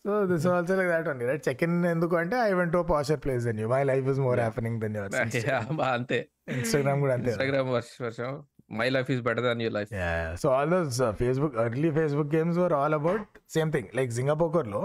[0.05, 3.43] so this also like that only right in ఎందుకు అంటే I went to posher place
[3.49, 6.19] than you my life is more happening than your అంతే.
[6.55, 7.31] ఇన్స్టాగ్రామ్ కూడా అంతే.
[7.31, 7.69] ఇన్స్టాగ్రామ్
[8.07, 8.31] వర్షం
[8.79, 10.33] my life is better than your life Yeah, yeah.
[10.35, 13.23] So all those uh, Facebook early Facebook games were all about
[13.57, 13.87] same thing.
[13.93, 14.81] Like Singapore లో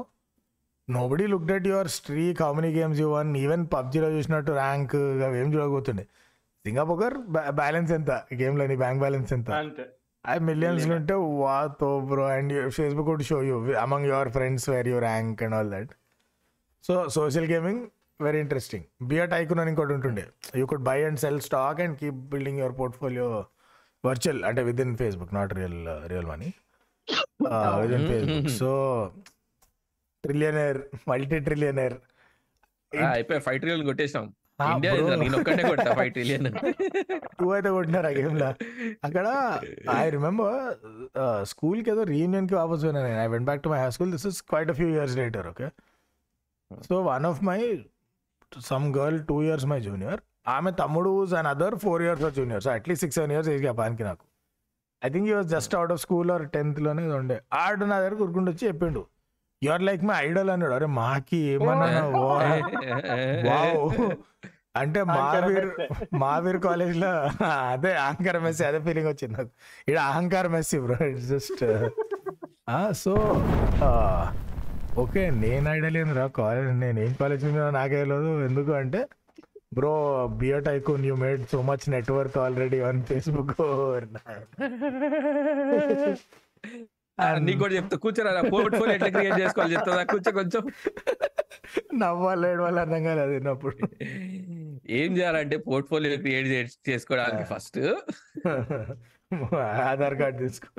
[0.88, 4.96] nobody looked at your streak, how many games you won, even PUBG లో చూసినట్టు rank
[5.28, 6.04] అవేం చూడకపోతుండే
[6.66, 7.16] Singapore
[7.60, 8.10] balance ఎంత?
[8.40, 9.48] గేమ్లోని bank balance ఎంత?
[10.24, 14.88] ఆ millions ఉంటే వా తో bro and Facebook would show you among your friends where
[14.92, 15.92] you rank and all that
[16.84, 17.82] so social gaming
[18.20, 20.24] very interesting Beer Tycoon అని ఇంకోటి ఉంటుండే.
[20.58, 23.28] You could buy and sell stock and keep building your portfolio
[24.04, 26.48] virtual అంటే with in Facebook not real real money
[27.82, 28.70] with in Facebook so
[30.24, 31.96] trillionaire multi trillionaire
[33.12, 34.26] అయిపోయి five trillion కొట్టేసాం
[34.64, 36.46] ఇండియా ఏందిరా, నేను ఒక్కడే కొట్టా ఫైవ్ ట్రిలియన్
[37.38, 38.48] టూ అయితే కొట్టినారు ఆ గేమ్లో.
[39.06, 39.26] అక్కడ
[40.02, 40.54] ఐ రిమెంబర్
[41.50, 43.18] స్కూల్కి ఏదో రీయూనియన్కి వాపస్ పోయినా నేను.
[43.24, 45.68] I went back to my high school this is quite a few years later okay
[46.88, 47.60] so one of my
[48.70, 50.22] some girl two years my junior
[50.54, 54.04] ఆమె తమ్ముడు and other four years of junior so at least six seven years age గ్యాపానికి
[54.10, 54.24] నాకు.
[55.02, 57.38] I think you was just out of school or టెన్త్లోనే ఏదో ఉండే.
[57.62, 59.02] ఆడు నా దగ్గర కూరుకుంటూ వచ్చి చెప్పిండు.
[59.62, 60.74] You are like my idol అన్నాడు.
[60.78, 61.86] అరే మాకి ఏమన్నా
[64.80, 65.68] అంటే మావీర్
[66.22, 67.10] మావీర్ కాలేజ్లో
[67.70, 69.50] అదే అహంకారం మెస్సి అదే ఫీలింగ్ వచ్చింది నాకు.
[69.86, 71.62] ఇక్కడ అహంకారం messy bro it's just
[73.02, 73.12] so
[75.02, 77.44] okay నేను ఐడియా లేదు రా కాలేజ్ నేను ఏం కాలేజ్
[77.76, 79.00] నాకే లేదు ఎందుకు అంటే
[79.76, 79.94] bro
[80.40, 83.54] Beer Tycoon you made so much network already on Facebook
[87.46, 87.96] నీకు కూడా చెప్తా.
[88.04, 90.62] కూర్చోరా పోర్ట్ఫోలియో ఎట్లా క్రియేట్ చేసుకోవాలి చెప్తా కూర్చో కొంచెం.
[92.02, 93.76] నవ్వాలి ఏడవాలి అర్థం కాలేదు విన్నప్పుడు.
[94.98, 96.48] ఏం చేయాలంటే పోర్ట్ఫోలియో క్రియేట్
[96.88, 97.80] చేసుకోవడానికి ఫస్ట్
[99.86, 100.70] ఆధార్ కార్డ్ తీసుకో.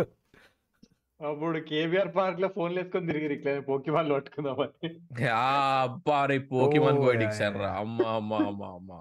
[1.20, 4.90] అప్పుడు కేబిఆర్ పార్క్లో ఫోన్లు వేసుకొని తిరిగి ఇట్లా పోకి వాళ్ళు పట్టుకుందామని
[5.38, 7.70] అబ్బా రే పోకిమాన్ గో yeah, అడిక్షన్ రా.
[7.82, 9.00] అమ్మా అమ్మా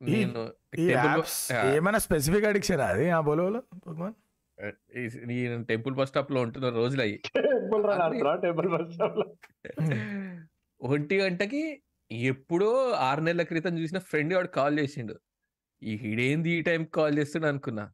[0.08, 0.41] నేను
[0.76, 3.63] ఏమైనా స్పెసిఫిక్ అడిక్షన్ అది ఆ బోలో
[5.26, 7.18] నేను టెంపుల్ బస్ స్టాప్లో ఉంటున్న రోజులు అయ్యి
[8.41, 9.26] టెంపుల్ బస్ స్టాప్లో
[10.82, 15.20] ఒంటి గంటకి ఎప్పుడో ఆరు నెలల క్రితం చూసిన ఫ్రెండ్ వాడు కాల్ చేసిండు.
[15.84, 17.91] ఈ హిడేంది ఈ టైం కాల్ చేస్తుండు అనుకున్నా.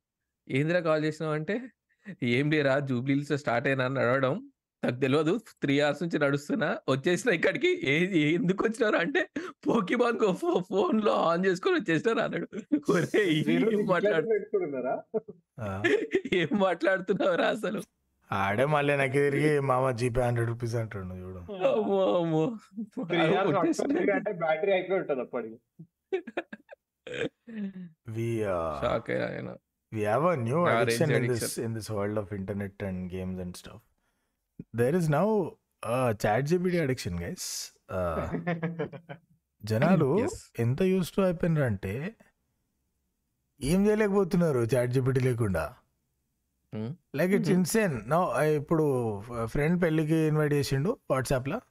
[0.49, 1.61] ఏందిరా కాల్ చేసినావు అంటే
[2.23, 4.52] ఏం లేరా జూబ్లీస్ స్టార్ట్ అయినా అని నడవడం
[4.83, 6.69] నాకు తెలియదు త్రీ అవర్స్ నుంచి నడుస్తున్నా.
[6.89, 7.69] వచ్చేసిన ఇక్కడికి
[8.35, 9.21] ఎందుకు వచ్చినారు అంటే
[9.67, 10.19] పోకిమాన్
[10.71, 12.47] ఫోన్లో ఆన్ చేసుకొని వచ్చేసినారు అన్నాడు.
[13.17, 14.27] ఏం మాట్లాడు?
[14.27, 14.95] పెట్టుకున్నారా?
[16.33, 17.81] ఏం మాట్లాడుతున్నావురా అసలు?
[18.31, 21.41] ఆడే మళ్ళీ నాకు తిరిగి మామ జీపే హండ్రెడ్ రూపీస్ అంటుండు చూడు.
[24.43, 25.59] బ్యాటరీ అయిపోయి ఉంటుంది అప్పటికి.
[28.15, 28.29] వి
[28.81, 29.49] షాక్ ఆయన
[29.91, 31.65] we have a new Yeah, addiction range in this addiction.
[31.65, 33.11] in this world of internet and
[35.09, 37.73] now a chat gpt addiction guys.
[37.89, 38.29] Uh,
[39.63, 40.29] జనాలు.
[40.59, 42.15] ఎంత యూస్ టు అయిపోయినారు అంటే
[43.61, 45.73] ఏం చేయలేకపోతున్నారు చాట్ జీపీటీ లేకుండా.
[47.15, 48.85] లైక్ ఇట్స్ ఇన్సేన్ నో ఇప్పుడు
[49.45, 51.61] friend పెళ్ళికి invite చేసిండు వాట్సాప్లో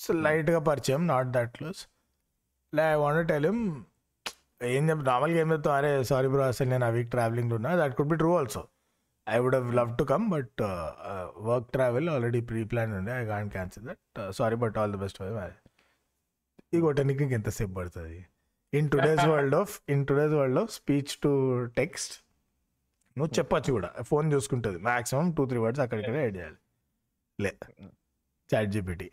[0.00, 1.80] సో లైట్గా పరిచయం నాట్ దట్ క్లోజ్
[2.74, 3.84] లే ఐ వాంట్ టెల్ హిమ్
[4.62, 7.76] ఏం చెప్ నార్మల్గా ఏం చెప్తాం అరే సారీ బ్రో అసలు నేను ఆ వీక్ ట్రావెలింగ్లో ఉన్నా.
[7.76, 8.68] That could be true also
[9.26, 10.60] I would have love to come but
[11.48, 15.18] work travel already pre plan ఉండే I can cancel that sorry but all the best
[15.22, 15.60] for marriage
[16.74, 18.16] ఈ కొట్టడానికి నీకు ఎంతసేపు పడుతుంది?
[18.72, 21.30] In today's world of in today's world of speech to
[21.80, 22.14] text
[23.16, 23.90] నువ్వు చెప్పచ్చు కూడా.
[24.10, 24.78] Phone చూసుకుంటుంది.
[24.88, 26.58] మాక్సిమం టూ త్రీ వర్డ్స్ అక్కడికనే యాడ్ చేయాలి.
[27.38, 27.52] లే
[28.74, 29.08] ChatGPT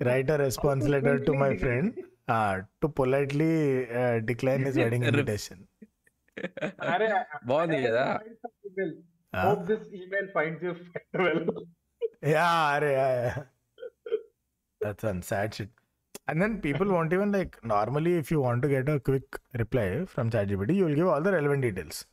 [0.00, 1.92] write a response letter to my friend
[2.82, 3.50] to politely
[4.30, 5.62] decline his wedding invitation
[6.94, 7.08] అరే
[7.50, 8.04] బాగుంది కదా?
[9.34, 9.64] Hope ah.
[9.64, 10.76] this email finds you
[11.14, 11.44] well.
[12.22, 13.42] yeah, yeah, yeah.
[14.80, 15.68] That's some sad shit.
[16.26, 20.04] And then people won't even like normally if you want to get a quick reply
[20.06, 22.06] from ChatGPT, you will give all the relevant details.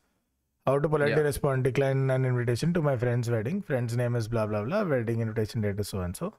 [0.66, 1.20] How to politely yeah.
[1.20, 3.62] respond, decline an invitation to my friend's wedding.
[3.62, 4.82] Friend's name is blah blah blah.
[4.82, 6.34] Wedding invitation date is so and so.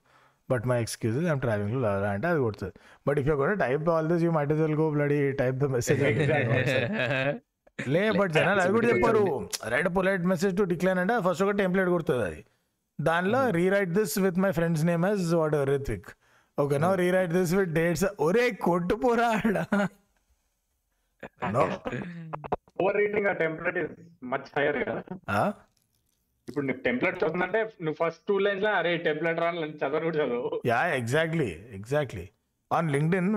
[0.48, 2.72] But my excuse is I'm traveling to blah blah and I'll go to.
[3.06, 5.70] But if you're gonna type all this, you might as well go bloody type the
[5.70, 7.42] message.
[7.88, 9.22] లే but జనాలు అది కూడా చెప్పారు
[9.74, 12.42] right polite message to decline అంటే first ఒక template కొడుతుంది అది.
[13.00, 15.26] దానిలో rewrite this with my friend's name as
[15.58, 16.10] whatever Ritvik
[16.58, 19.58] okay no rewrite this with dates ఒరే కొట్టు పోరా ఆడ.
[21.54, 21.64] No.
[22.80, 23.94] ఓవర్ రీడింగ్ ఆ టెంప్లెట్ ఇస్
[24.32, 25.02] మచ్ హైయర్ కదా?
[26.48, 30.80] ఇప్పుడు నీకు టెంప్లెట్ చదువుతుందంటే నువ్వు ఫస్ట్ టూ లైన్స్లో అరే టెంప్లెట్ రాని చదవరు కూడా చదువు yeah
[31.00, 32.24] exactly exactly
[32.72, 33.30] on LinkedIn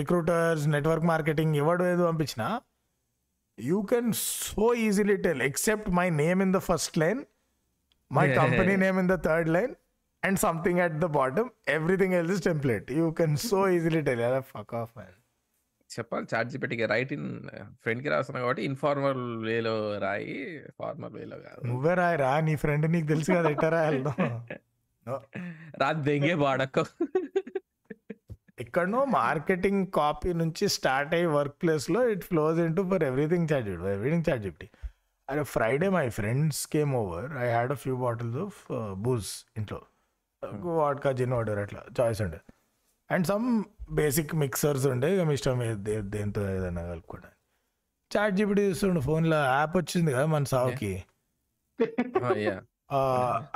[0.00, 2.44] recruiters network marketing ఎవడు ఏదో పంపించిన
[3.57, 7.21] you can so easily tell except my name in the first line
[8.11, 9.73] my company name in the third line
[10.23, 14.75] and something at the bottom everything else is template you can so easily tell fuck
[14.81, 15.15] off man
[15.89, 17.29] చెప్పాలి charge పెట్టికి right in
[17.83, 20.35] friend కి రాస్తున్నా కాబట్టి informal వేలో రాయి
[20.81, 24.03] formal వేలో కాదు నువ్వే రాయరా నీ ఫ్రెండ్ నీకు తెలుసు కదా ఎట్ట రాయాలి
[25.81, 26.79] రాదు దెంగే బాడక్క
[28.74, 33.68] ఎక్కడనో మార్కెటింగ్ కాపీ నుంచి స్టార్ట్ అయ్యి వర్క్ ప్లేస్లో it flows in to for everything charge
[33.70, 34.68] everything charge fifty
[35.30, 37.26] అరే Friday my friends came over.
[37.36, 38.58] I had a few bottles of
[38.94, 39.80] booze ఇంట్లో.
[40.78, 42.40] వాడ్కా జిన్ వాటర్ అట్లా చాయిస్ ఉండే.
[43.10, 43.46] అండ్ సమ్
[43.90, 45.62] బేసిక్ మిక్సర్స్ ఉండే ఇక మీ ఇష్టం
[46.16, 47.38] దేంతో ఏదైనా కలుపుకోవడానికి.
[48.16, 50.92] చాట్ జీపీటీ చూస్తుండే ఫోన్లో యాప్ వచ్చింది కదా మన సావుకి.
[52.48, 52.58] Yeah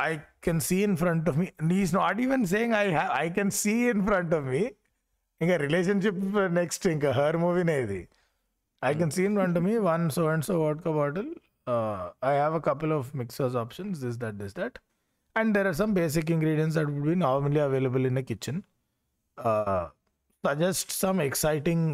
[0.01, 0.13] I
[0.45, 1.49] can see in front of me
[1.85, 2.85] is not even saying I
[3.25, 4.65] I can see in front of me.
[5.41, 6.21] ఇంకా రిలేషన్షిప్
[6.53, 8.01] నెక్స్ట్ ఇంకా హర్ మూవీనే ఇది.
[8.83, 11.31] I can seen in front me one so and so vodka bottle
[12.25, 14.77] I have a couple of mixers options this that this that
[15.37, 18.61] and there are some basic ingredients that would be normally available in a kitchen
[20.45, 21.91] suggest some exciting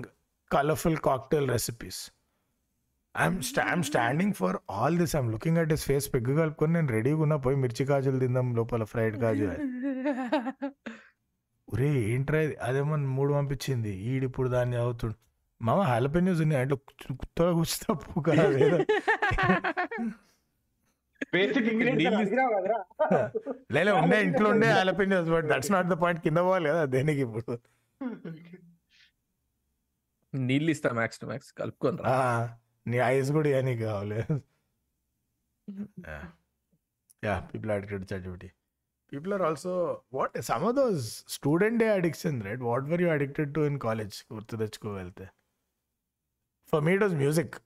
[0.50, 2.00] colourful cocktail recipes
[3.14, 7.20] I'm I'm standing for all this I'm looking at his face peg కలుపుకొని నేను రెడీగా
[7.22, 9.48] ఉన్నా పోయి మిర్చి కాజులు తిందాం లోపల fried కాజు
[11.68, 13.92] ఒరే ఏంట్రా అదేమో మూడు పంపించింది.
[14.10, 15.14] ఈడు ఇప్పుడు దాన్ని అవుతుడు
[15.60, 16.60] మామ హాలపెన్యూస్ ఉన్నాయి.
[16.62, 16.74] అంటే
[17.20, 18.44] కుత్తగా కూర్చి తప్పు కదా
[23.74, 26.20] లేలే ఉండే ఇంట్లో ఉండే jalapenos but that's not the point.
[26.26, 27.54] కింద పోవాలి కదా దేనికి ఇప్పుడు?
[30.32, 32.14] నీళ్ళు ఇస్తా మ్యాక్స్ టు మ్యాక్స్ కలుపుకొని రా.
[32.86, 34.20] నీ ఐస్ కూడా ఇవన్నీ కావాలి.
[37.26, 38.44] Yeah people addicted chat
[39.14, 39.72] people are also
[40.12, 41.06] what some of those
[41.36, 45.26] student day addiction right what were you addicted to in college గుర్తు తెచ్చుకో వెళ్తే
[46.72, 47.56] for me it was music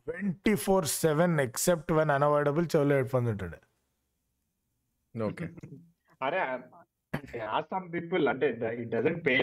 [0.00, 3.60] twenty four seven except one unavoidable చెవులో headphones ఉంటుండే
[5.14, 5.46] okay
[6.20, 6.40] అరే
[7.70, 9.34] some people అంటే it doesn't pay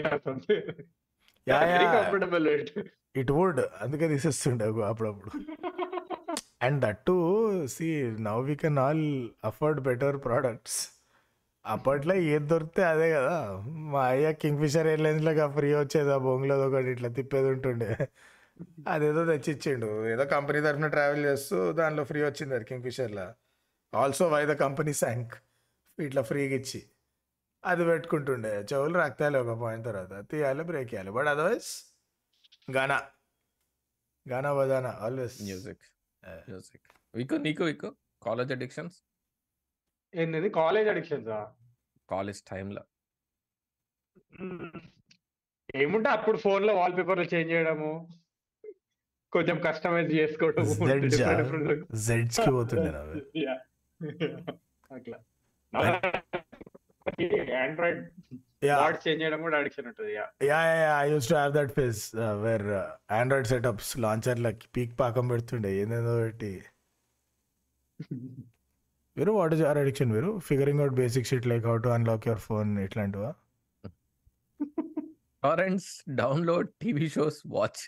[1.46, 2.46] yeah very yeah comfortable
[3.14, 5.30] it would అందుకే తీసేస్తుండే అప్పుడప్పుడు
[6.64, 7.14] and that to
[7.66, 7.88] see
[8.20, 10.88] now we can all afford better products.
[11.66, 13.36] అప్పట్లో ఏది దొరికితే అదే కదా.
[13.66, 18.08] మా అయ్య కింగ్ ఫిషర్ ఎయిర్లైన్స్లో ఫ్రీ వచ్చేది ఆ బొంగులో ఒకటి ఇట్లా తిప్పేది ఉంటుండే.
[18.88, 20.06] అదేదో తెచ్చిచ్చిండు.
[20.06, 23.26] ఏదో కంపెనీ తరఫున ట్రావెల్ చేస్తూ దానిలో ఫ్రీ వచ్చింది అది కింగ్ ఫిషర్లో
[23.94, 25.34] ఆల్సో వై ద కంపెనీ శాంక్
[26.00, 26.82] ఇట్లా ఫ్రీగా ఇచ్చి.
[27.64, 28.66] అది పెట్టుకుంటుండే.
[28.72, 30.30] చెవులు రక్తాలి ఒక పాయింట్ తర్వాత.
[30.30, 31.70] తీయాలి బ్రేక్ చేయాలి బట్ అదర్వైజ్
[32.70, 33.02] గానా
[34.28, 35.42] గానా బజానా ఆల్వేస్.
[35.42, 35.84] మ్యూజిక్.
[36.24, 37.88] మ్యూజిక్ వికో నీకు వికో
[38.22, 38.96] కాలేజ్ అడిక్షన్స్
[40.14, 41.30] ఏంది కాలేజ్ అడిక్షన్స్
[42.08, 42.82] కాలేజ్ టైంలో
[45.74, 47.92] ఏముంటే అప్పుడు ఫోన్లో వాల్ పేపర్లు చేంజ్ చేయడము.
[49.32, 50.64] కొంచెం కస్టమైజ్ చేసుకోవడం
[52.06, 53.20] జెడ్స్కి పోతుండే అవి
[54.90, 55.18] అట్లా.
[57.62, 58.02] ఆండ్రాయిడ్
[58.78, 60.58] వాట్ చేంజ్ చేయడం కూడా అడిక్షన్ ఉంటుంది yeah yeah
[60.96, 62.02] I used to have that phase
[62.44, 62.66] where
[63.18, 65.70] Android setups లాంచర్లకి peak పాకం పెడుతుండే.
[65.82, 66.52] ఏందేదో పెట్టి
[69.16, 70.30] Veeru what is your addiction Veeru?
[70.46, 73.30] Figuring out basic shit like how to unlock your phone ఇట్లాంటివా?
[75.42, 75.90] Torrents
[76.20, 77.82] download TV shows watch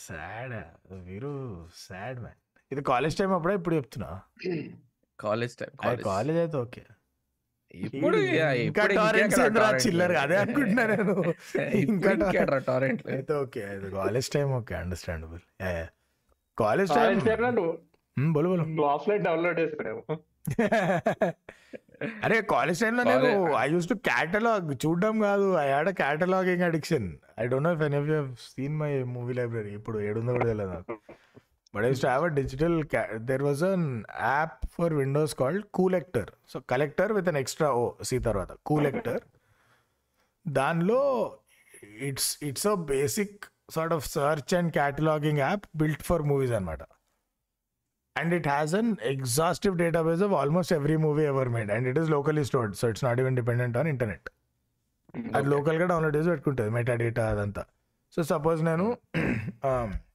[0.00, 0.54] sad
[1.06, 1.32] Veeru
[1.84, 4.10] sad man ఇది college time అప్పుడే ఇప్పుడు చెప్తున్నా?
[5.18, 5.72] College time
[6.08, 6.82] college అయితే okay
[7.74, 8.18] ఇప్పుడు
[9.84, 10.12] చిల్లర.
[10.24, 11.14] అదే అనుకుంటున్నా నేను.
[11.84, 13.08] ఇంకా లేదు.
[13.14, 13.62] అయితే okay
[13.96, 15.42] college time okay understandable
[16.58, 17.18] college time
[18.16, 18.64] బోలు బోలు.
[18.88, 20.02] Offline download చేసుకునేవు.
[22.26, 27.06] అరే కాలేజ్ టైంలో నేను ఐ యూస్ టు క్యాటలాగ్ చూడడం కాదు I had a cataloguing addiction
[27.40, 30.72] I don't know if any of you seen my movie library ఇప్పుడు ఏడుందో కూడా తెలియదు
[30.74, 30.96] నాకు.
[31.76, 32.76] But I used to have a digital
[33.30, 33.86] there was an
[34.30, 39.22] app for Windows called Coollector so collector with an extra O see తర్వాత Coollector
[40.46, 41.00] దానిలో
[42.10, 43.38] it's it's a basic
[43.76, 46.82] sort of search and cataloguing app built for movies అనమాట
[48.16, 51.70] and it has an exhaustive database of almost every movie ever made.
[51.70, 54.22] And it is locally stored so it's not even dependent on internet.
[55.36, 57.62] అది లోకల్గా download చేసి పెట్టుకుంటుంది metadata అదంతా.
[58.14, 58.86] So suppose నేను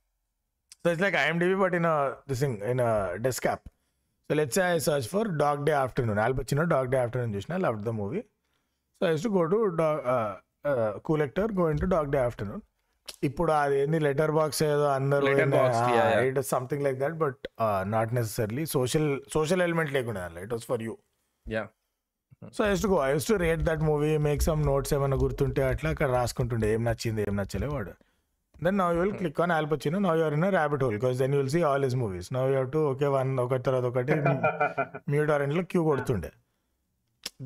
[0.86, 1.88] so it's like IMDb but in
[2.30, 2.82] this thing in
[3.22, 3.66] desk app
[4.30, 7.94] so let's I search for Dog Day Afternoon Al Pacino Dog Day Afternoon చూసిన love the
[8.00, 8.22] movie
[9.02, 9.60] so I used to go to
[11.08, 12.64] Coollector go in to Dog Day Afternoon
[13.24, 15.26] ఇప్పుడు అది ఏంది Letterboxd ఏదో అందరూ.
[16.28, 17.40] It something like that but
[17.94, 20.94] not necessarily social social element లేకుండా it was for you
[21.46, 21.68] Yeah.
[22.54, 25.90] So I used to go I used to rate that movie make some notes ఏమైనా గుర్తుంటే అట్లా
[25.90, 27.92] అక్కడ రాసుకుంటుండే ఏం నచ్చింది ఏం నచ్చలే వాడు.
[28.62, 31.40] Then now you will click on Al Pacino now you're in rabbit hole because then you
[31.42, 34.16] will see all his movies now you to okay one ఒకటి తర్వాత ఒకటి
[35.14, 36.32] మ్యూట్ ఆరెంజ్లో queue కొడుతుండే.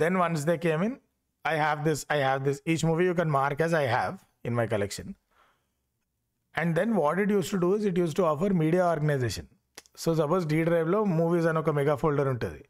[0.04, 0.96] Then once they came in
[1.46, 4.16] I have this I have this each movie you can mark as I have
[4.50, 5.12] in my collection
[6.56, 9.50] and then what it used to do is it used to offer media organisation
[10.04, 12.62] so suppose D డ్రైవ్లో movies అని ఒక mega folder ఉంటుంది.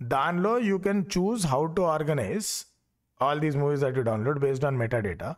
[0.00, 2.48] దానిలో you can choose how to organise
[3.20, 5.30] all these movies that you download based on metadata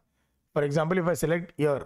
[0.55, 1.85] for example if I select year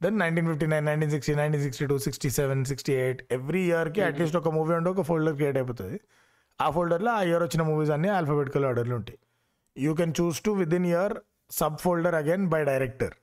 [0.00, 4.02] then nineteen fifty nine nineteen sixty nineteen sixty two sixty seven sixty eight every ఇయర్కి
[4.08, 6.00] at least ఒక movie ఉంటే ఒక folder create అయిపోతుంది.
[6.60, 9.18] ఆ ఫోల్డర్లో ఆ year వచ్చిన movies అన్ని alphabetical ఆర్డర్లో ఉంటాయి.
[9.76, 11.14] You can choose to within year
[11.84, 13.14] subfolder again by director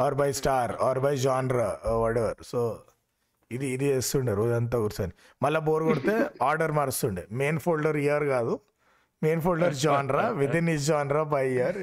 [0.00, 1.68] or by star or by genre
[2.04, 2.60] whatever so
[3.50, 5.12] ఇది ఇది చేస్తుండే రోజంతా కూర్చొని.
[5.42, 7.24] మళ్ళీ బోర్ కొడితే ఆర్డర్ మారుస్తుండే.
[7.32, 8.54] మెయిన్ ఫోల్డర్ ఇయర్ కాదు.
[9.22, 10.24] Main folder genre
[10.60, 11.78] within is genre by year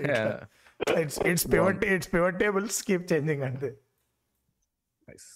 [1.00, 3.72] it's it's pivot it's pivot tables keep changing అంతే
[5.08, 5.30] Nice.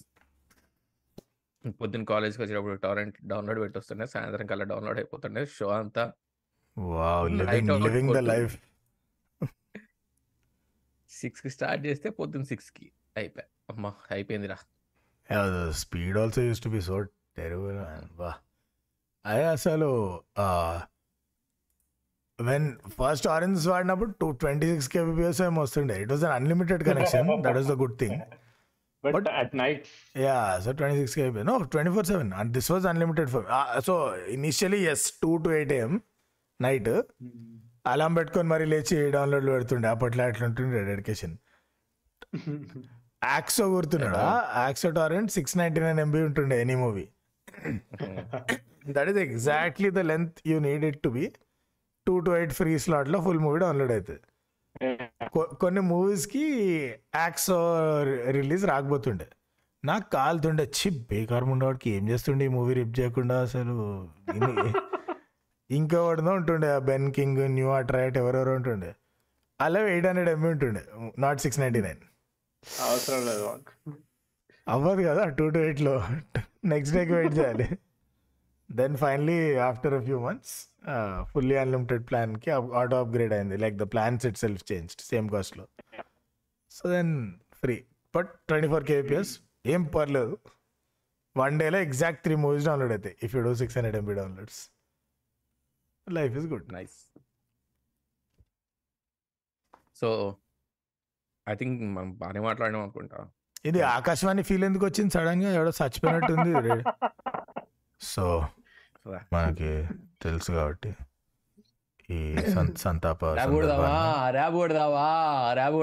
[1.80, 6.04] పొద్దున్న కాలేజ్కి వచ్చేటప్పుడు టోరెంట్ డౌన్లోడ్ పెట్టొస్తుండే సాయంత్రం కల్లా డౌన్లోడ్ అయిపోతుండే షో అంతా
[7.86, 8.22] లివింగ్ ద.
[8.30, 8.56] లైఫ్
[11.10, 12.86] సిక్స్కి స్టార్ట్ చేస్తే పొద్దున్న సిక్స్కి
[13.16, 13.48] అయిపోయా.
[13.70, 14.58] అమ్మా అయిపోయిందిరా
[15.80, 16.96] speed also used to be so
[17.38, 17.80] terrible
[19.26, 19.90] అదే అసలు
[22.40, 22.66] వెన్
[22.98, 25.96] ఫస్ట్ ఆరెంజ్ వాడినప్పుడు టూ ట్వంటీ సిక్స్ కేబీపీఎస్ ఏమో వస్తుండే.
[26.04, 28.18] It was an unlimited connection that is the good thing
[29.04, 29.86] but at night
[30.26, 33.46] yeah so twenty six KB no twenty four seven and this was unlimited for
[33.88, 33.96] so
[34.38, 35.94] initially S two to eight AM
[36.60, 36.92] night
[37.86, 39.88] alarm పెట్టుకొని మరి లేచి download పెడుతుండే.
[39.96, 41.36] అప్పట్లో అట్లా ఉంటుండే dedication
[43.26, 44.24] aXXo గుర్తున్నాడా?
[44.64, 47.06] Axxo torrent six ninety nine MB ఉంటుండే any movie
[48.96, 51.24] that is exactly the length you need it to be
[52.08, 54.20] two to eight free స్లాట్లో full movie download అవుతుంది.
[55.56, 56.70] కొన్ని మూవీస్కి
[57.16, 57.50] యాక్స్
[58.30, 59.28] రిలీజ్ రాకపోతుండే.
[59.86, 64.10] నాకు కాలుతుండే చి బేకార్ ఉండవాడికి ఏం చేస్తుండే ఈ మూవీ రిప్ చేయకుండా అసలు?
[64.36, 64.74] ఇన్ని-
[65.72, 68.96] ఇంకోటిదో ఉంటుండే బెన్ కింగ్ న్యూ రైట్ ఎవరెవరో ఉంటుండే.
[69.62, 71.98] అలా ఎయిట్ హండ్రెడ్ ఎంబీ ఉంటుండే నాట్ సిక్స్ నైంటీ నైన్.
[72.82, 73.60] అవసరం లేదు
[74.68, 76.04] అవ్వదు కదా టూ టు ఎయిట్లో.
[76.66, 77.78] నెక్స్ట్ డేకి వెయిట్ చేయాలి.
[78.70, 79.38] Then finally
[79.70, 80.56] after a few months
[81.34, 83.58] fully unlimited ప్లాన్కి auto upgrade అయింది.
[83.64, 85.66] Like the plans itself change same కాస్ట్లో
[86.72, 87.14] so then
[87.62, 87.76] free
[88.16, 89.34] but twenty four kbps
[89.66, 90.36] ఏం పర్లేదు.
[91.36, 94.60] వన్ డేలో ఎగ్జాక్ట్ త్రీ మూవీస్ డౌన్లోడ్ అవుతాయి if you do six hundred MB downloads
[96.08, 96.98] life is good nice
[100.02, 100.10] so
[101.48, 103.20] I think మనం బాగానే మాట్లాడాం అనుకుంటా.
[103.66, 105.12] ఇది ఆకాశవాణి ఫీల్ ఎందుకు వచ్చింది?
[105.12, 106.52] సడన్గా ఎవడో చచ్చిపోయినట్టుంది.
[108.02, 108.26] సో
[109.34, 109.72] మనకి
[110.24, 110.92] తెలుసు కాబట్టి
[112.10, 112.20] ఈ
[112.84, 113.94] సంతాప ర్యాబ్ కొడదావా.
[114.36, 115.06] ర్యాబ్ కొడదావా
[115.60, 115.76] ర్యాబ్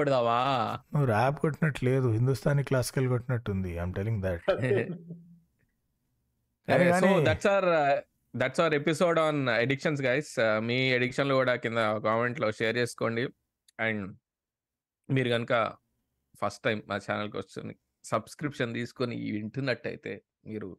[0.93, 3.71] నువ్వు ర్యాప్ కొట్టినట్లేదు Hindustani classical కొట్టినట్టుంది.
[3.77, 4.43] I'm telling that
[7.01, 7.69] so that's our
[8.33, 10.31] that's our episode on addictions guys
[10.67, 13.25] మీ ఎడిక్షన్లు కూడా కింద కామెంట్లో షేర్ చేసుకోండి.
[13.79, 14.05] అండ్
[15.09, 15.53] మీరు కనుక
[16.41, 17.73] ఫస్ట్ టైం మా ఛానల్కి వస్తుంది
[18.05, 20.13] సబ్స్క్రిప్షన్ తీసుకొని వింటున్నట్టయితే
[20.47, 20.69] మీరు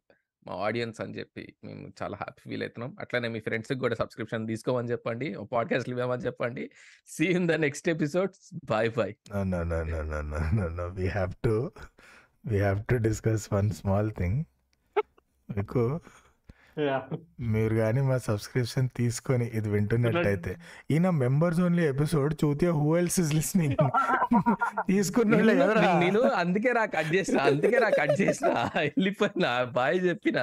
[0.46, 4.90] మా ఆడియన్స్ అని చెప్పి మేము చాలా హ్యాపీ ఫీల్ అవుతున్నాం అట్లనే మీ ఫ్రెండ్స్కి కూడా సబ్స్క్రిప్షన్ తీసుకోమని
[4.90, 6.70] చెప్పండి పాడ్కాస్ట్ ఇవ్వమని చెప్పండి.
[7.06, 8.60] See in the next episodes.
[8.64, 9.14] Bye bye.
[10.92, 11.72] We have to
[12.46, 14.44] we have to discuss one small thing
[15.56, 16.00] మీకు
[17.48, 20.52] మీరు కానీ మా సబ్స్క్రిప్షన్ తీసుకొని ఇది వింటున్నట్టయితే
[20.90, 23.76] ఈయన మెంబర్స్ ఓన్లీ ఎపిసోడ్ చూతే హూ ఎల్స్ ఇస్ లిస్నింగ్
[25.60, 25.84] కదరా.
[25.98, 30.38] నేను- అందుకే రా కట్ చేసిన అందుకే రా కట్ చేసిన వెళ్ళిపోయినా బాయ్ చెప్పిన.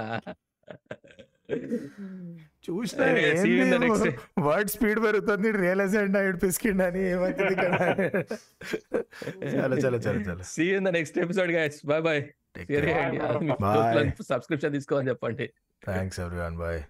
[2.66, 3.06] చూసినా.
[4.40, 7.74] వర్డ్ స్పీడ్ పెరుగుతుంది రియలైజ్ అండ్ ఐడ్ పిసికిండి అని ఇక్కడ?
[9.54, 10.44] చాలా చాలా చాలా చాలా.
[10.52, 12.22] See in the next episode guys bye bye
[12.56, 12.72] take
[14.32, 15.48] subscription తీసుకోవాలని చెప్పండి
[15.82, 16.82] థ్యాంక్స్ ఎవ్రీవన్ బాయ్